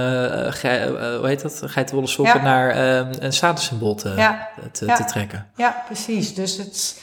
[0.53, 2.43] ge- eh, hoe heet dat, geitenwolle sokken Ja.
[2.43, 4.49] naar ehm, een statussymbool te, Ja.
[4.73, 4.95] te, Ja.
[4.95, 5.47] te trekken.
[5.57, 6.35] ja, precies.
[6.35, 7.01] Dus het,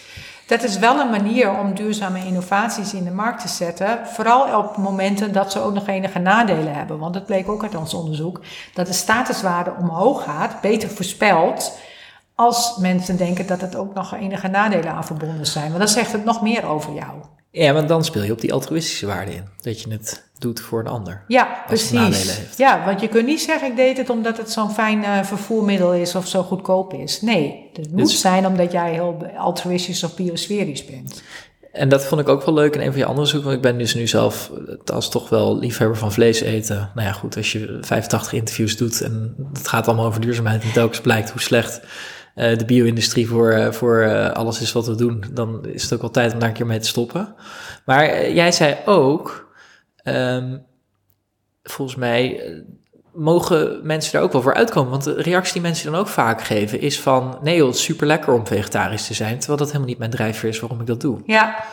[0.48, 4.08] dat is wel een manier om duurzame innovaties in de markt te zetten.
[4.08, 7.00] Vooral op momenten dat ze ook nog enige nadelen hebben.
[7.00, 8.42] Want het bleek ook uit ons onderzoek
[8.74, 11.80] dat de statuswaarde omhoog gaat, beter voorspeld.
[12.36, 15.68] Als mensen denken dat het ook nog enige nadelen aan verbonden zijn.
[15.68, 17.12] Want dan zegt het nog meer over jou.
[17.56, 19.44] Ja, want dan speel je op die altruïstische waarde in.
[19.62, 21.24] Dat je het doet voor een ander.
[21.28, 22.40] Ja, precies.
[22.58, 25.94] Ja, want je kunt niet zeggen ik deed het omdat het zo'n fijn eh, vervoermiddel
[25.94, 27.22] is of zo goedkoop is.
[27.22, 31.24] Nee, het moet Dus- zijn omdat jij heel altruïstisch of biosferisch bent.
[31.72, 33.50] En dat vond ik ook wel leuk in een van je andere zoeken.
[33.50, 34.52] Want ik ben dus nu zelf
[34.86, 36.92] als toch wel liefhebber van vlees eten.
[36.96, 40.72] Nou ja, goed, als je 85 interviews doet en het gaat allemaal over duurzaamheid en
[40.72, 41.82] telkens blijkt hoe slecht
[42.36, 46.02] de bio-industrie voor, eh, voor eh, alles is wat we doen, dan is het ook
[46.02, 47.36] wel tijd om daar een keer mee te stoppen.
[47.86, 49.54] Maar eh, jij zei ook,
[49.96, 50.58] ehm,
[51.64, 52.62] volgens mij eh,
[53.14, 54.92] mogen mensen daar ook wel voor uitkomen.
[54.92, 57.40] Want de reactie die mensen dan ook vaak geven is van...
[57.42, 59.38] nee het is super lekker om vegetarisch te zijn...
[59.38, 61.22] terwijl dat helemaal niet mijn drijfveer is waarom ik dat doe.
[61.26, 61.64] Ja,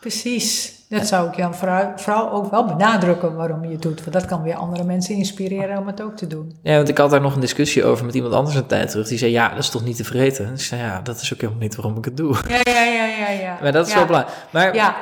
[0.00, 0.75] precies.
[0.88, 1.54] Dat zou ik dan
[1.96, 4.00] vooral, ook wel benadrukken waarom je het doet.
[4.00, 6.56] Want dat kan weer andere mensen inspireren om het ook te doen.
[6.62, 9.08] Ja, want ik had daar nog een discussie over met iemand anders een tijd terug.
[9.08, 10.46] Die zei, ja, dat is toch niet te vreten?
[10.46, 12.34] En ik zei, ja, dat is ook helemaal niet waarom ik het doe.
[12.48, 13.28] Ja, ja, ja, ja.
[13.30, 13.58] ja.
[13.62, 13.98] Maar dat is ja.
[13.98, 14.36] wel belangrijk.
[14.52, 14.94] Maar, Ja,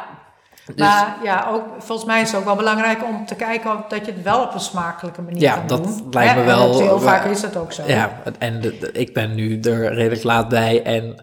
[0.67, 3.85] dus- maar ja, ook, volgens mij is het ook wel belangrijk om te kijken of
[3.89, 6.07] dat je het wel op een smakelijke manier Ja, kan dat doen.
[6.11, 7.83] lijkt me Hè, wel- dat heel waar- vaak is dat ook zo.
[7.87, 11.23] Ja, en de, de- ik ben nu er redelijk laat bij en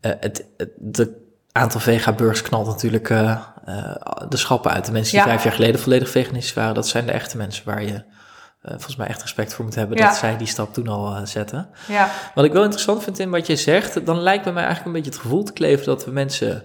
[0.00, 1.18] eh, het, het de
[1.52, 3.36] aantal vega-burgers knalt natuurlijk eh,
[3.76, 4.86] eh, de schappen uit.
[4.86, 5.26] De mensen die Ja.
[5.26, 8.02] vijf jaar geleden volledig veganistisch waren, dat zijn de echte mensen waar je
[8.60, 10.06] eh, volgens mij echt respect voor moet hebben Ja.
[10.06, 11.68] dat zij die stap toen al eh, zetten.
[11.88, 14.96] Ja, Wat ik wel interessant vind in wat je zegt, dan lijkt bij mij eigenlijk
[14.96, 16.62] een beetje het gevoel te kleven dat we mensen,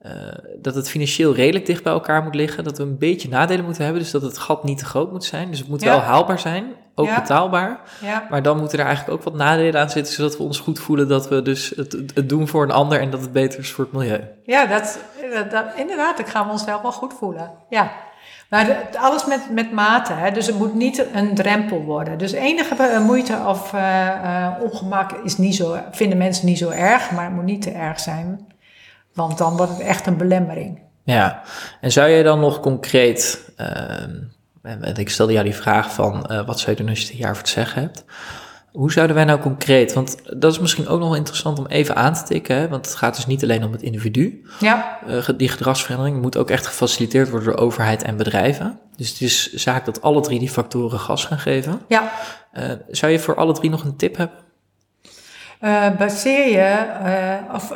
[0.00, 0.12] eh,
[0.58, 3.84] dat het financieel redelijk dicht bij elkaar moet liggen, dat we een beetje nadelen moeten
[3.84, 5.50] hebben, dus dat het gat niet te groot moet zijn.
[5.50, 5.90] Dus het moet Ja.
[5.90, 7.20] wel haalbaar zijn, ook Ja.
[7.20, 7.80] betaalbaar.
[8.00, 8.26] ja.
[8.30, 11.08] Maar dan moeten er eigenlijk ook wat nadelen aan zitten, zodat we ons goed voelen
[11.08, 13.92] dat we dus het, doen voor een ander en dat het beter is voor het
[13.92, 14.20] milieu.
[14.44, 14.98] Ja, dat,
[15.34, 17.50] dat, dat- inderdaad, ik ga me onszelf wel goed voelen.
[17.68, 17.90] Ja.
[18.50, 20.30] Maar alles met, met mate, hè?
[20.30, 22.18] dus het moet niet een drempel worden.
[22.18, 27.10] Dus enige eh, moeite of eh, ongemak is niet zo, vinden mensen niet zo erg,
[27.10, 28.48] maar het moet niet te erg zijn.
[29.14, 30.80] Want dan wordt het echt een belemmering.
[31.02, 31.42] Ja,
[31.80, 33.50] en zou jij dan nog concreet,
[34.62, 37.16] uh, ik stelde jou die vraag van uh, wat zou je doen als je het
[37.16, 38.04] jaar voor te zeggen hebt.
[38.72, 41.96] Hoe zouden wij nou concreet, want dat is misschien ook nog wel interessant om even
[41.96, 42.68] aan te tikken, hè?
[42.68, 44.46] want het gaat dus niet alleen om het individu.
[44.60, 44.98] Ja.
[45.08, 48.78] Uh, die gedragsverandering moet ook echt gefaciliteerd worden door overheid en bedrijven.
[48.96, 51.80] Dus het is zaak dat alle drie die factoren gas gaan geven.
[51.88, 52.12] Ja.
[52.52, 54.38] Uh, zou je voor alle drie nog een tip hebben?
[55.98, 56.86] Baseer je,
[57.54, 57.72] of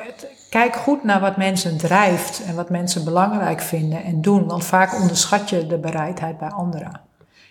[0.54, 4.94] kijk goed naar wat mensen drijft en wat mensen belangrijk vinden en doen, want vaak
[5.00, 7.00] onderschat je de bereidheid bij anderen.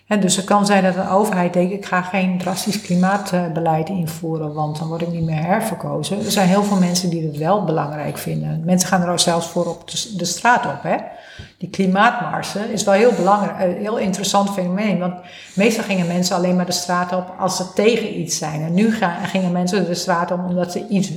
[0.06, 4.54] En dus het kan zijn dat een overheid denkt, ik ga geen drastisch klimaatbeleid invoeren,
[4.54, 6.24] want dan word ik niet meer herverkozen.
[6.24, 8.62] Er zijn heel veel mensen die het wel belangrijk vinden.
[8.64, 10.82] Mensen gaan er ook zelfs voor op de, straat op.
[10.82, 10.96] Hè?
[11.58, 14.98] Die klimaatmarsen is wel heel belangrijk, een heel interessant fenomeen.
[14.98, 15.14] Want
[15.54, 18.62] meestal gingen mensen alleen maar de straat op als ze tegen iets zijn.
[18.62, 21.10] En nu gingen mensen de straat op omdat ze iets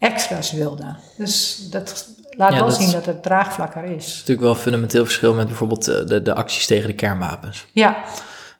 [0.00, 0.96] extra's wilden.
[1.16, 3.90] Dus dat laat wel zien dat het draagvlakker is.
[3.90, 6.94] Dat is natuurlijk wel een fundamenteel verschil met bijvoorbeeld eh, de, de acties tegen de
[6.94, 7.66] kernwapens.
[7.72, 7.96] Ja,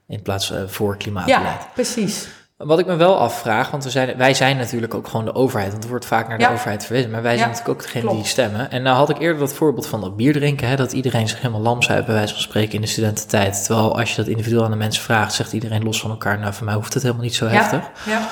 [0.09, 1.43] in plaats van voor klimaatbeleid.
[1.43, 2.29] Ja, precies.
[2.57, 5.71] Wat ik me wel afvraag, want we zijn, wij zijn natuurlijk ook gewoon de overheid,
[5.71, 8.25] want er wordt vaak naar de overheid verwezen, maar wij zijn natuurlijk ook degene die
[8.25, 8.71] stemmen.
[8.71, 11.41] En nou had ik eerder dat voorbeeld van dat bier drinken, hè, dat iedereen zich
[11.41, 13.65] helemaal lam zou bij wijze van spreken in de studententijd.
[13.65, 16.55] Terwijl als je dat individueel aan de mensen vraagt, zegt iedereen los van elkaar, nou
[16.55, 17.91] voor mij hoeft het helemaal niet zo heftig.
[18.07, 18.29] Ja.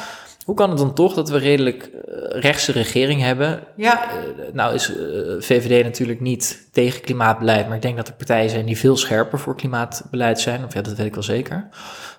[0.48, 2.00] Hoe kan het dan toch dat we redelijk uh,
[2.40, 3.60] rechtse regering hebben?
[3.76, 4.10] Ja.
[4.10, 4.96] Uh, nou is uh,
[5.38, 9.38] VVD natuurlijk niet tegen klimaatbeleid, maar ik denk dat er partijen zijn die veel scherper
[9.38, 10.64] voor klimaatbeleid zijn.
[10.64, 11.68] Of ja, dat weet ik wel zeker.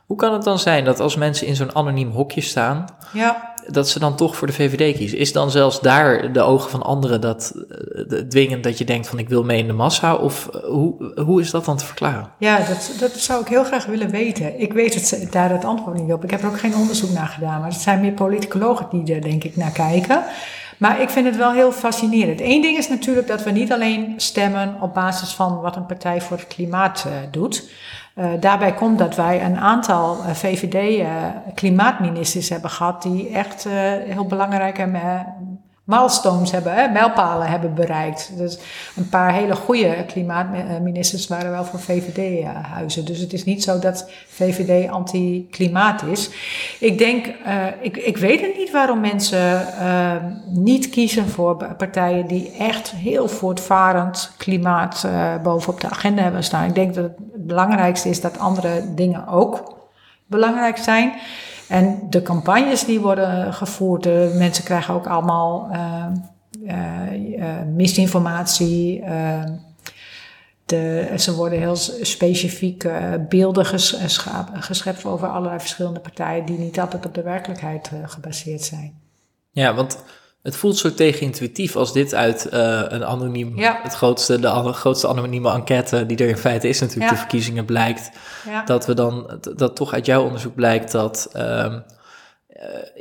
[0.09, 3.53] Hoe kan het dan zijn dat als mensen in zo'n anoniem hokje staan, ja.
[3.67, 5.17] dat ze dan toch voor de VVD kiezen?
[5.17, 9.19] Is dan zelfs daar de ogen van anderen dat uh, dwingend dat je denkt van
[9.19, 10.15] ik wil mee in de massa?
[10.15, 12.29] Of uh, hoe, hoe is dat dan te verklaren?
[12.37, 14.59] Ja, dat, dat zou ik heel graag willen weten.
[14.59, 16.23] Ik weet het, daar het antwoord niet op.
[16.23, 19.21] Ik heb er ook geen onderzoek naar gedaan, maar het zijn meer politicologen die er
[19.21, 20.23] denk ik naar kijken.
[20.77, 22.41] Maar ik vind het wel heel fascinerend.
[22.41, 26.21] Eén ding is natuurlijk dat we niet alleen stemmen op basis van wat een partij
[26.21, 27.69] voor het klimaat uh, doet.
[28.19, 33.67] Uh, daarbij komt dat wij een aantal uh, VVD-klimaatministers hebben gehad die echt
[34.05, 34.85] heel belangrijke
[35.89, 38.31] milestones hebben, hè, mijlpalen hebben bereikt.
[38.37, 38.59] Dus
[38.95, 43.05] een paar hele goede klimaatministers waren wel voor VVD-huizen.
[43.05, 46.29] Dus het is niet zo dat VVD anti-klimaat is.
[46.79, 50.11] Ik denk, uh, ik, ik weet het niet waarom mensen uh,
[50.45, 56.67] niet kiezen voor partijen die echt heel voortvarend klimaat uh, bovenop de agenda hebben staan.
[56.67, 59.77] Ik denk dat het belangrijkste is dat andere dingen ook
[60.25, 61.13] belangrijk zijn.
[61.69, 66.05] En de campagnes die worden gevoerd, de mensen krijgen ook allemaal uh,
[66.63, 69.03] uh, misinformatie.
[70.65, 72.89] De, ze worden heel specifiek
[73.29, 73.65] beelden
[74.53, 78.93] geschept over allerlei verschillende partijen die niet altijd op de werkelijkheid gebaseerd zijn.
[79.51, 80.03] Ja, want
[80.49, 83.79] het voelt zo tegenintuïtief als dit uit uh, een anoniem, ja.
[83.83, 87.11] het grootste, de grootste anonieme enquête die er in feite is natuurlijk, Ja.
[87.15, 88.11] de verkiezingen blijkt,
[88.45, 88.63] Ja.
[88.63, 91.73] dat we dan, dat toch uit jouw onderzoek blijkt dat um, uh,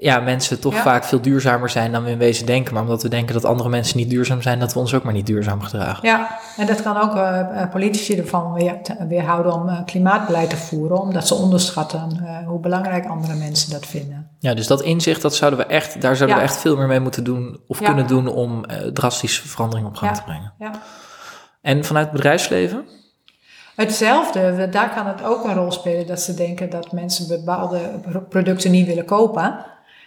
[0.01, 0.83] ja, mensen toch Ja.
[0.83, 3.69] vaak veel duurzamer zijn dan we in wezen denken, maar omdat we denken dat andere
[3.69, 6.09] mensen niet duurzaam zijn, dat we ons ook maar niet duurzaam gedragen.
[6.09, 10.57] Ja, en dat kan ook uh, politici ervan weer, te, weerhouden om uh, klimaatbeleid te
[10.57, 14.31] voeren, omdat ze onderschatten uh, hoe belangrijk andere mensen dat vinden.
[14.39, 16.43] Ja, dus dat inzicht, dat zouden we echt, daar zouden Ja.
[16.45, 17.87] we echt veel meer mee moeten doen of Ja.
[17.87, 20.53] kunnen doen om drastische verandering op gang te brengen.
[20.59, 20.71] Ja.
[21.61, 22.85] En vanuit het bedrijfsleven?
[23.79, 27.79] Hetzelfde, daar kan het ook een rol spelen dat ze denken dat mensen bepaalde
[28.11, 29.64] pro- producten niet willen kopen.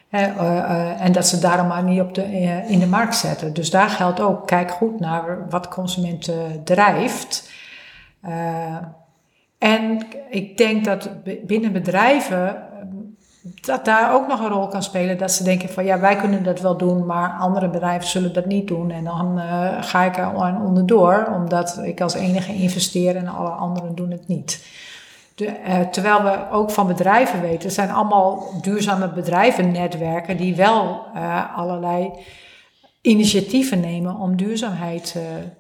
[0.10, 3.16] Hè, eh, eh, en dat ze daarom maar niet op de, eh, in de markt
[3.16, 3.54] zetten.
[3.54, 7.52] Dus daar geldt ook, kijk goed naar wat consumenten drijft.
[9.58, 11.10] En ik denk dat
[11.46, 12.64] binnen bedrijven
[13.42, 15.18] dat daar ook nog een rol kan spelen.
[15.18, 18.46] Dat ze denken van ja, wij kunnen dat wel doen, maar andere bedrijven zullen dat
[18.46, 18.92] niet doen.
[18.92, 20.36] En dan eh, ga ik er
[20.66, 24.66] onderdoor, omdat ik als enige investeer en alle anderen doen het niet.
[25.36, 31.02] De, eh, terwijl we ook van bedrijven weten, er zijn allemaal duurzame bedrijvennetwerken die wel
[31.14, 32.12] eh, allerlei
[33.02, 35.16] initiatieven nemen om duurzaamheid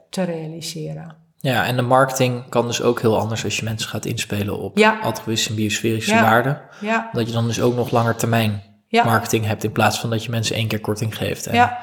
[0.10, 1.20] te realiseren.
[1.42, 4.78] Ja, en de marketing kan dus ook heel anders als je mensen gaat inspelen op
[4.78, 5.00] Ja.
[5.04, 6.22] altruïstische en biosferische Ja.
[6.22, 6.62] waarden.
[6.82, 9.04] Ja, Dat je dan dus ook nog langer termijn Ja.
[9.04, 11.46] marketing hebt in plaats van dat je mensen één keer korting geeft.
[11.48, 11.80] En ja,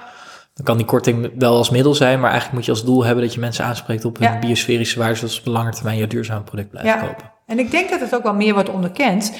[0.54, 3.24] Dan kan die korting wel als middel zijn, maar eigenlijk moet je als doel hebben
[3.24, 6.44] dat je mensen aanspreekt op hun biosferische waarden, zodat ze op lange termijn je duurzaam
[6.44, 7.06] product blijven Ja.
[7.06, 7.30] kopen.
[7.46, 9.32] En ik denk dat het ook wel meer wordt onderkend.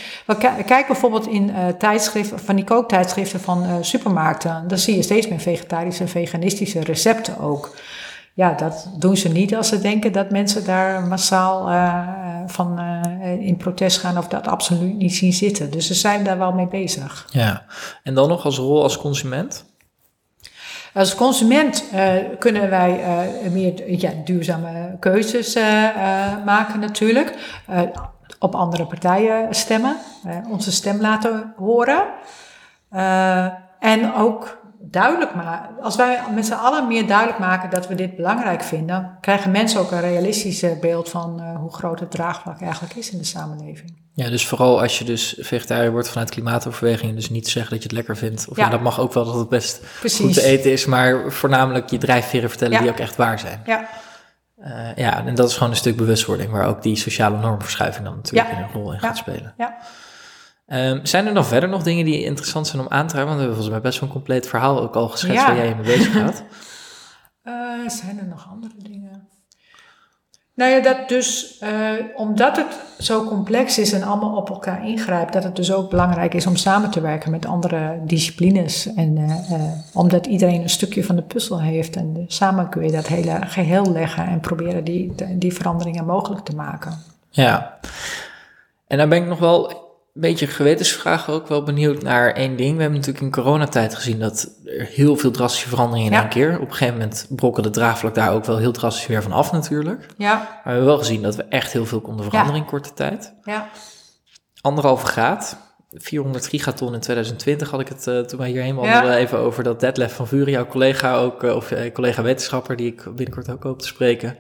[0.67, 4.65] Kijk bijvoorbeeld in eh, tijdschriften, van die kooktijdschriften van eh, supermarkten.
[4.69, 7.77] Dan zie je steeds meer vegetarische en veganistische recepten ook.
[8.39, 12.09] Ja, dat doen ze niet als ze denken dat mensen daar massaal eh,
[12.47, 15.71] van eh, in protest gaan of dat absoluut niet zien zitten.
[15.71, 17.27] Dus ze zijn daar wel mee bezig.
[17.31, 17.65] Ja,
[18.03, 19.65] en dan nog als rol als consument?
[20.95, 23.01] Als consument uh, kunnen wij
[23.51, 25.55] meer ja, duurzame keuzes
[26.45, 27.35] maken natuurlijk.
[28.39, 29.97] op andere partijen stemmen,
[30.51, 32.05] onze stem laten horen.
[33.79, 34.58] en ook
[34.91, 35.83] duidelijk maken.
[35.83, 39.81] Als wij met z'n allen meer duidelijk maken dat we dit belangrijk vinden, krijgen mensen
[39.81, 44.07] ook een realistischer beeld van uh, hoe groot het draagvlak eigenlijk is in de samenleving.
[44.13, 47.89] Ja, dus vooral als je dus vegetariër wordt vanuit klimaatoverwegingen, dus niet zeggen dat je
[47.89, 48.49] het lekker vindt.
[48.49, 50.25] Of ja, dat mag ook wel dat het best Precies.
[50.25, 53.63] goed te eten is, maar voornamelijk je drijfveren vertellen die ook echt waar zijn.
[53.67, 53.89] Ja.
[54.65, 58.17] Uh, ja, en dat is gewoon een stuk bewustwording waar ook die sociale normverschuiving dan
[58.17, 59.55] natuurlijk een rol in gaat spelen.
[59.57, 59.77] Ja.
[60.73, 63.29] Um, zijn er dan verder nog dingen die interessant zijn om aan te raken?
[63.29, 65.69] Want we hebben volgens mij best wel een compleet verhaal ook al geschetst waar jij
[65.69, 66.45] je mee bezig gaat.
[67.45, 69.29] uh, zijn er nog andere dingen?
[70.55, 75.33] Nou ja, dat dus, uh, omdat het zo complex is en allemaal op elkaar ingrijpt,
[75.33, 78.95] dat het dus ook belangrijk is om samen te werken met andere disciplines.
[78.95, 79.35] En uh,
[79.95, 83.93] omdat iedereen een stukje van de puzzel heeft en samen kun je dat hele geheel
[83.93, 86.99] leggen en proberen die, die veranderingen mogelijk te maken.
[87.31, 87.79] Ja,
[88.87, 89.88] en dan ben ik nog wel
[90.21, 92.75] beetje gewetensvraag ook wel benieuwd naar één ding.
[92.77, 96.21] We hebben natuurlijk in coronatijd gezien dat er heel veel drastische veranderingen in ja.
[96.21, 96.55] één keer.
[96.55, 99.53] Op een gegeven moment brokkelde de draagvlak daar ook wel heel drastisch weer van af
[99.53, 100.07] natuurlijk.
[100.17, 100.35] Ja.
[100.35, 103.35] Maar we hebben wel gezien dat we echt heel veel konden veranderen in korte tijd.
[103.43, 103.69] Ja.
[104.61, 105.67] Anderhalve graad.
[105.91, 109.81] 400 gigaton in 2020 had ik het uh, toen wij hierheen wandelden even over dat
[109.81, 113.63] Detlef van Vuren, jouw collega ook, uh, of uh, collega wetenschapper die ik binnenkort ook
[113.63, 114.37] hoop te spreken.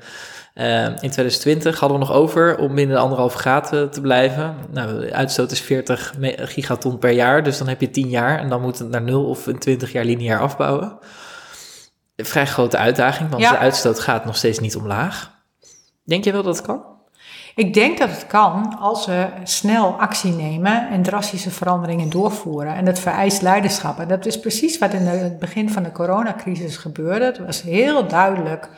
[0.58, 4.56] Uh, in 2020 hadden we nog over om binnen de anderhalve graad te blijven.
[4.70, 8.48] Nou, de uitstoot is 40 gigaton per jaar, dus dan heb je 10 jaar en
[8.48, 10.98] dan moet het naar 0 of in 20 jaar lineair afbouwen.
[12.16, 13.50] Een vrij grote uitdaging, want ja.
[13.50, 15.30] de uitstoot gaat nog steeds niet omlaag.
[16.04, 16.82] Denk je wel dat het kan?
[17.54, 22.74] Ik denk dat het kan als we snel actie nemen en drastische veranderingen doorvoeren.
[22.74, 23.98] En dat vereist leiderschap.
[23.98, 27.24] En dat is precies wat in het begin van de coronacrisis gebeurde.
[27.24, 28.68] Het was heel duidelijk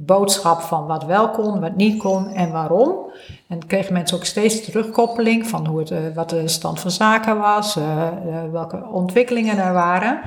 [0.00, 3.10] boodschap van wat wel kon, wat niet kon en waarom.
[3.48, 7.38] En kregen mensen ook steeds terugkoppeling van hoe het, uh, wat de stand van zaken
[7.38, 7.84] was, uh,
[8.26, 10.20] uh, welke ontwikkelingen er waren.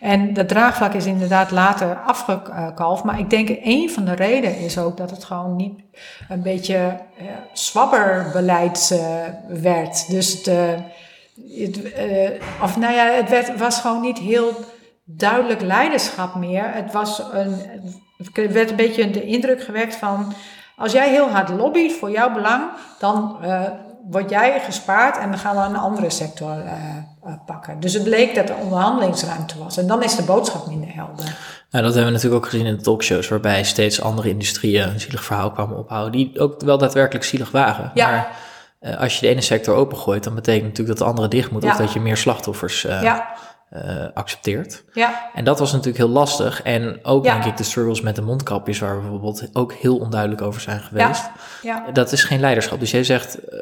[0.00, 3.04] En dat draagvlak is inderdaad later afgekalfd.
[3.04, 5.80] Maar ik denk een van de redenen is ook dat het gewoon niet
[6.28, 7.00] een beetje
[7.52, 9.02] zwabberbeleid
[9.48, 10.10] werd.
[10.10, 10.76] Dus de,
[11.58, 11.80] het,
[12.62, 14.52] of nou ja, het werd, was gewoon niet heel
[15.04, 16.74] duidelijk leiderschap meer.
[16.74, 17.54] Het was een
[18.32, 20.32] er werd een beetje de indruk gewekt van,
[20.76, 22.62] als jij heel hard lobbyt voor jouw belang,
[22.98, 23.62] dan uh,
[24.10, 26.72] word jij gespaard en dan gaan we een andere sector uh,
[27.26, 27.80] uh, pakken.
[27.80, 31.24] Dus het bleek dat er onderhandelingsruimte was en dan is de boodschap minder helder.
[31.70, 35.00] Nou, dat hebben we natuurlijk ook gezien in de talkshows, waarbij steeds andere industrieën een
[35.00, 37.90] zielig verhaal kwamen ophouden, die ook wel daadwerkelijk zielig waren.
[37.94, 38.10] Ja.
[38.10, 41.62] Maar als je de ene sector opengooit, dan betekent natuurlijk dat de andere dicht moet,
[41.62, 41.70] ja.
[41.70, 43.34] of dat je meer slachtoffers ja
[43.70, 44.84] uh, accepteert.
[44.92, 45.30] Ja.
[45.34, 46.62] En dat was natuurlijk heel lastig.
[46.62, 47.32] En ook ja.
[47.32, 50.80] denk ik de struggles met de mondkapjes, waar we bijvoorbeeld ook heel onduidelijk over zijn
[50.80, 51.30] geweest.
[51.62, 51.82] Ja.
[51.86, 51.92] ja.
[51.92, 52.80] Dat is geen leiderschap.
[52.80, 53.60] Dus jij zegt, uh,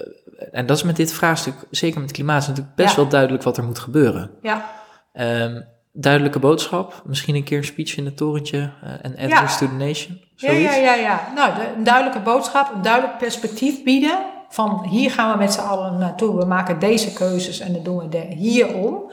[0.53, 3.57] en dat is met dit vraagstuk, zeker met klimaat, is natuurlijk best wel duidelijk wat
[3.57, 4.31] er moet gebeuren.
[4.43, 4.71] Ja.
[5.13, 9.67] Um, duidelijke boodschap, misschien een keer een speech in het torentje uh, en address to
[9.67, 10.21] the nation.
[10.35, 10.75] Zoiets.
[10.75, 11.33] Ja, ja, ja, ja.
[11.35, 14.19] Nou, de, een duidelijke boodschap, een duidelijk perspectief bieden.
[14.49, 16.37] Van hier gaan we met z'n allen naartoe.
[16.37, 19.13] We maken deze keuzes en dat doen we de, hierom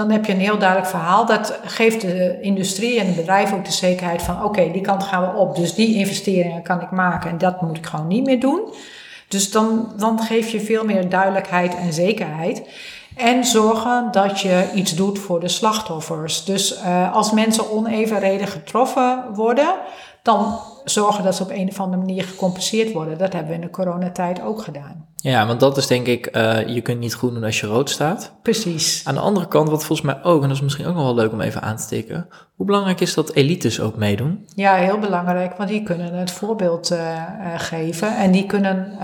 [0.00, 1.26] dan heb je een heel duidelijk verhaal.
[1.26, 5.22] Dat geeft de industrie en de bedrijven ook de zekerheid van: oké, die kant gaan
[5.22, 5.56] we op.
[5.56, 8.60] Dus die investeringen kan ik maken en dat moet ik gewoon niet meer doen.
[9.28, 12.62] Dus dan, dan geef je veel meer duidelijkheid en zekerheid.
[13.16, 16.44] En zorgen dat je iets doet voor de slachtoffers.
[16.44, 19.74] Dus uh, als mensen onevenredig getroffen worden,
[20.22, 23.18] dan zorgen dat ze op een of andere manier gecompenseerd worden.
[23.18, 25.08] Dat hebben we in de coronatijd ook gedaan.
[25.22, 27.90] Ja, want dat is denk ik, uh, je kunt niet groen doen als je rood
[27.90, 28.32] staat.
[28.42, 29.02] Precies.
[29.04, 31.14] Aan de andere kant, wat volgens mij ook, en dat is misschien ook nog wel
[31.14, 32.28] leuk om even aan te tikken.
[32.56, 34.46] Hoe belangrijk is dat elites ook meedoen?
[34.54, 37.24] Ja, heel belangrijk, want die kunnen het voorbeeld uh, uh,
[37.56, 38.16] geven.
[38.16, 38.98] En die kunnen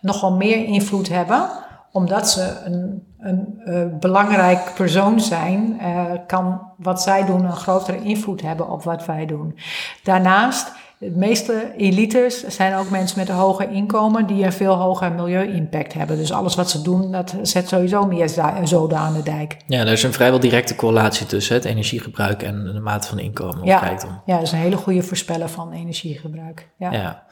[0.00, 1.48] nogal meer invloed hebben,
[1.92, 5.80] omdat ze een, een belangrijk persoon zijn.
[6.26, 9.58] kan wat zij doen een grotere invloed hebben op wat wij doen.
[10.02, 10.72] Daarnaast
[11.12, 15.92] de meeste elites zijn ook mensen met een hoger inkomen die een veel hoger milieu-impact
[15.92, 16.16] hebben.
[16.16, 18.28] Dus alles wat ze doen, dat zet sowieso meer
[18.64, 19.56] zoden aan de dijk.
[19.66, 23.64] Ja, er is een vrijwel directe correlatie tussen het energiegebruik en de mate van inkomen.
[23.64, 23.96] Ja,
[24.26, 26.68] ja, dat is een hele goede voorspeller van energiegebruik.
[26.78, 26.92] Ja.
[26.92, 27.26] ja.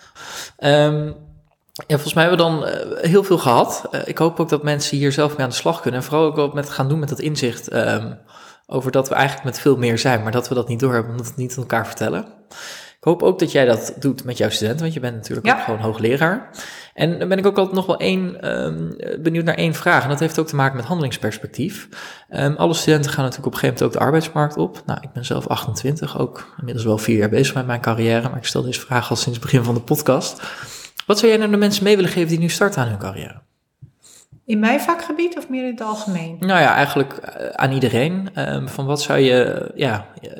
[0.87, 1.15] Um,
[1.73, 3.89] ja, volgens mij hebben we dan uh, heel veel gehad.
[3.91, 6.01] Uh, ik hoop ook dat mensen hier zelf mee aan de slag kunnen.
[6.01, 8.19] En vooral ook wat met gaan doen met dat inzicht um,
[8.67, 11.27] over dat we eigenlijk met veel meer zijn, maar dat we dat niet doorhebben omdat
[11.27, 12.27] we het niet aan elkaar vertellen.
[13.03, 15.53] Ik hoop ook dat jij dat doet met jouw studenten, want je bent natuurlijk Ja.
[15.55, 16.51] ook gewoon hoogleraar.
[16.95, 18.91] En dan ben ik ook altijd nog wel één, ehm,
[19.23, 20.03] benieuwd naar één vraag.
[20.03, 21.89] En dat heeft ook te maken met handelingsperspectief.
[22.29, 24.83] Ehm, alle studenten gaan natuurlijk op een gegeven moment ook de arbeidsmarkt op.
[24.87, 28.29] Nou, ik ben zelf 28, ook inmiddels wel vier jaar bezig met mijn carrière.
[28.29, 30.43] Maar ik stel deze vraag al sinds het begin van de podcast.
[31.07, 33.41] Wat zou jij nou de mensen mee willen geven die nu starten aan hun carrière?
[34.53, 36.37] In mijn vakgebied of meer in het algemeen?
[36.41, 38.29] Nou ja, eigenlijk eh, aan iedereen.
[38.35, 40.31] Ehm, van wat zou je, ja, eh,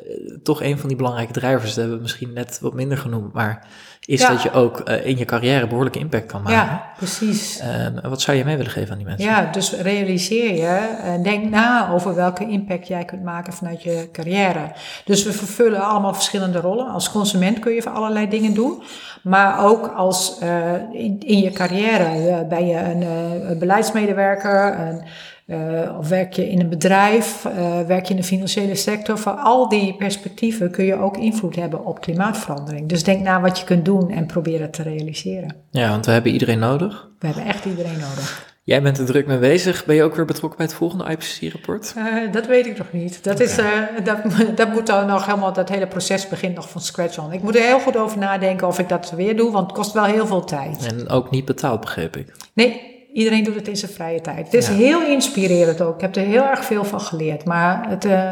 [0.43, 3.67] toch een van die belangrijke drijvers, dat hebben we misschien net wat minder genoemd, maar
[4.05, 4.27] is Ja.
[4.29, 6.57] dat je ook eh, in je carrière behoorlijke impact kan maken.
[6.57, 7.59] Ja, precies.
[7.59, 9.29] Ehm, wat zou je mee willen geven aan die mensen?
[9.29, 14.09] Ja, dus realiseer je en denk na over welke impact jij kunt maken vanuit je
[14.11, 14.71] carrière.
[15.05, 16.87] Dus we vervullen allemaal verschillende rollen.
[16.87, 18.83] Als consument kun je allerlei dingen doen,
[19.23, 24.79] maar ook als eh, in, in je carrière eh, ben je een, eh, een beleidsmedewerker.
[24.79, 25.01] Een,
[25.45, 29.17] eh, of werk je in een bedrijf, eh, werk je in de financiële sector.
[29.17, 32.89] Voor al die perspectieven kun je ook invloed hebben op klimaatverandering.
[32.89, 35.55] Dus denk na wat je kunt doen en probeer het te realiseren.
[35.71, 37.09] Ja, want we hebben iedereen nodig.
[37.19, 38.51] We hebben echt iedereen nodig.
[38.65, 39.85] Jij bent er druk mee bezig.
[39.85, 41.93] Ben je ook weer betrokken bij het volgende IPCC-rapport?
[41.97, 43.23] Eh, dat weet ik nog niet.
[43.23, 43.55] Dat, is,
[44.03, 44.17] dat,
[44.55, 47.31] dat moet dan nog helemaal, dat hele proces begint nog van scratch on.
[47.31, 49.93] Ik moet er heel goed over nadenken of ik dat weer doe, want het kost
[49.93, 50.85] wel heel veel tijd.
[50.85, 52.35] En ook niet betaald, begreep ik.
[52.53, 54.45] Nee, iedereen doet het in zijn vrije tijd.
[54.45, 54.73] Het is Ja.
[54.73, 55.95] heel inspirerend ook.
[55.95, 57.45] Ik heb er heel erg veel van geleerd.
[57.45, 58.31] Maar het, eh,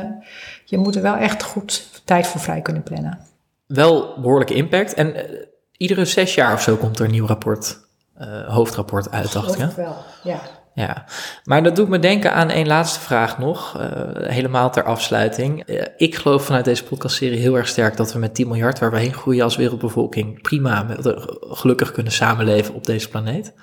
[0.66, 3.20] je moet er wel echt goed tijd voor vrij kunnen plannen.
[3.68, 4.94] Wel behoorlijke impact.
[4.94, 5.46] En eh,
[5.78, 7.80] iedere zes jaar of zo komt er een nieuw rapport,
[8.18, 9.70] eh, hoofdrapport uit, dacht ik.
[9.76, 10.40] wel, ja.
[10.74, 11.06] Ja,
[11.44, 13.78] maar dat doet me denken aan één laatste vraag nog,
[14.18, 15.64] helemaal ter afsluiting.
[15.98, 19.00] Ik geloof vanuit deze podcastserie heel erg sterk dat we met 10 miljard, waar we
[19.00, 23.54] heen groeien als wereldbevolking, prima met, gelukkig kunnen samenleven op deze planeet.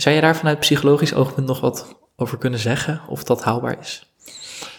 [0.00, 4.14] Zou je daar vanuit psychologisch oogpunt nog wat over kunnen zeggen, of dat haalbaar is?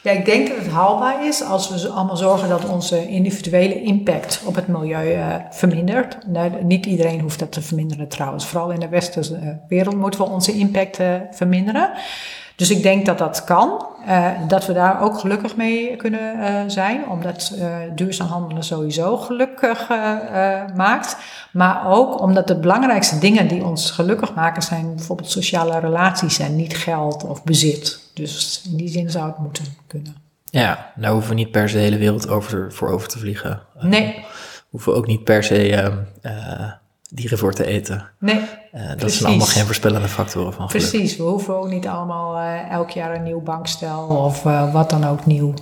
[0.04, 4.42] Ja, ik denk dat het haalbaar is als we allemaal zorgen dat onze individuele impact
[4.46, 6.18] op het milieu eh, vermindert.
[6.28, 8.46] Nou, niet iedereen hoeft dat te verminderen trouwens.
[8.46, 11.92] Vooral in de westerse eh, wereld moeten we onze impact eh, verminderen.
[12.62, 13.86] Dus ik denk dat dat kan.
[14.06, 17.10] eh, dat we daar ook gelukkig mee kunnen eh, zijn.
[17.10, 19.88] Omdat eh, duurzaam handelen sowieso gelukkig
[20.76, 21.18] maakt.
[21.52, 26.56] Maar ook omdat de belangrijkste dingen die ons gelukkig maken zijn bijvoorbeeld sociale relaties en
[26.56, 28.12] niet geld of bezit.
[28.14, 30.16] Dus in die zin zou het moeten kunnen.
[30.46, 33.62] Ja, daar hoeven we niet per se de hele wereld over, voor over te vliegen.
[33.80, 34.26] Nee,
[34.70, 36.72] hoeven we ook niet per se ehm, eh,
[37.10, 38.10] dieren voor te eten.
[38.20, 38.42] nee,
[38.72, 39.18] dat Precies.
[39.18, 40.90] zijn allemaal geen voorspellende factoren van geluk.
[40.90, 41.18] precies.
[41.18, 45.04] We hoeven ook niet allemaal eh, elk jaar een nieuw bankstel of eh, wat dan
[45.08, 45.54] ook nieuw.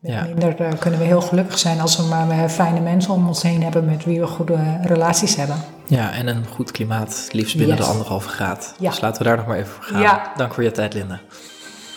[0.00, 0.22] Met Ja.
[0.24, 3.42] minder eh, kunnen we heel gelukkig zijn als we maar eh, fijne mensen om ons
[3.42, 5.56] heen hebben met wie we goede eh, relaties hebben.
[5.86, 7.84] Ja, en een goed klimaat, liefst binnen Yes.
[7.86, 8.74] de anderhalve graad.
[8.78, 8.90] Ja.
[8.90, 10.00] Dus laten we daar nog maar even voor gaan.
[10.00, 10.32] Ja.
[10.36, 11.20] Dank voor je tijd, Linda.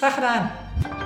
[0.03, 0.51] Graag gedaan.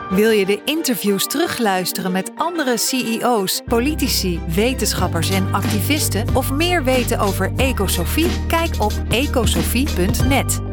[0.09, 7.19] Wil je de interviews terugluisteren met andere CEO's, politici, wetenschappers en activisten of meer weten
[7.19, 8.45] over Ecosofie?
[8.47, 10.66] Kijk op ecosofie.net.